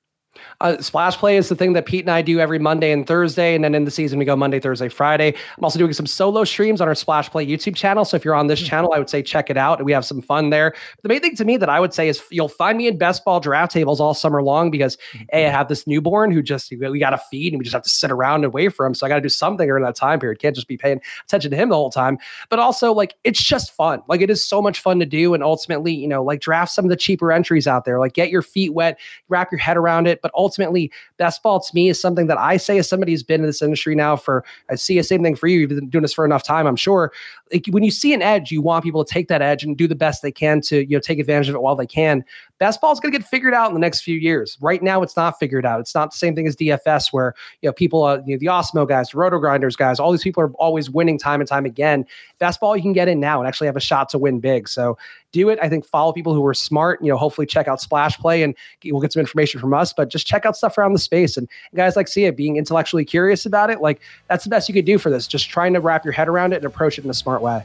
[0.62, 3.56] Uh, splash play is the thing that Pete and I do every Monday and Thursday,
[3.56, 5.34] and then in the season we go Monday, Thursday, Friday.
[5.58, 8.06] I'm also doing some solo streams on our Splash Play YouTube channel.
[8.06, 8.70] So if you're on this mm-hmm.
[8.70, 9.84] channel, I would say check it out.
[9.84, 10.72] We have some fun there.
[10.72, 12.98] But the main thing to me that I would say is you'll find me in
[12.98, 15.26] best ball draft tables all summer long because mm-hmm.
[15.34, 17.84] a I have this newborn who just we got to feed and we just have
[17.84, 18.94] to sit around and wait for him.
[18.94, 20.40] So I got to do something during that time period.
[20.40, 22.18] Can't just be paying attention to him the whole time.
[22.50, 24.02] But also like it's just fun.
[24.08, 26.86] Like it is so much fun to do, and ultimately, you know, like draft some
[26.86, 28.00] of the cheaper entries out there.
[28.00, 29.00] Like get your feet wet,
[29.30, 32.58] wrap your head around it, but ultimately best ball to me is something that I
[32.58, 35.36] say as somebody who's been in this industry now for, I see the same thing
[35.36, 35.60] for you.
[35.60, 37.12] You've been doing this for enough time, I'm sure.
[37.52, 39.88] Like when you see an edge, you want people to take that edge and do
[39.88, 42.24] the best they can to, you know, take advantage of it while they can.
[42.60, 44.58] Best ball is going to get figured out in the next few years.
[44.60, 45.80] Right now, it's not figured out.
[45.80, 48.48] It's not the same thing as DFS where, you know, people, uh, you know, the
[48.48, 51.66] Awesemo guys, the Roto Grinders guys, all these people are always winning time and time
[51.66, 52.06] again.
[52.38, 54.68] Best ball, you can get in now and actually have a shot to win big.
[54.68, 54.98] So
[55.32, 55.60] do it.
[55.62, 57.02] I think follow people who are smart.
[57.02, 58.56] You know, hopefully check out Splash Play and
[58.86, 59.94] we'll get some information from us.
[59.94, 63.06] But just check out stuff around the space and guys like see it being intellectually
[63.06, 63.82] curious about it.
[63.82, 65.28] Like that's the best you could do for this.
[65.28, 67.64] Just trying to wrap your head around it and approach it in a smart way.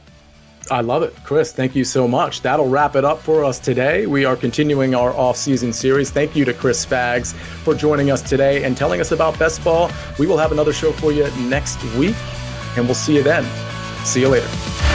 [0.71, 1.15] I love it.
[1.23, 2.41] Chris, thank you so much.
[2.41, 4.07] That'll wrap it up for us today.
[4.07, 6.09] We are continuing our off-season series.
[6.09, 9.91] Thank you to Chris Spags for joining us today and telling us about best ball.
[10.17, 12.15] We will have another show for you next week,
[12.77, 13.45] and we'll see you then.
[14.05, 14.94] See you later.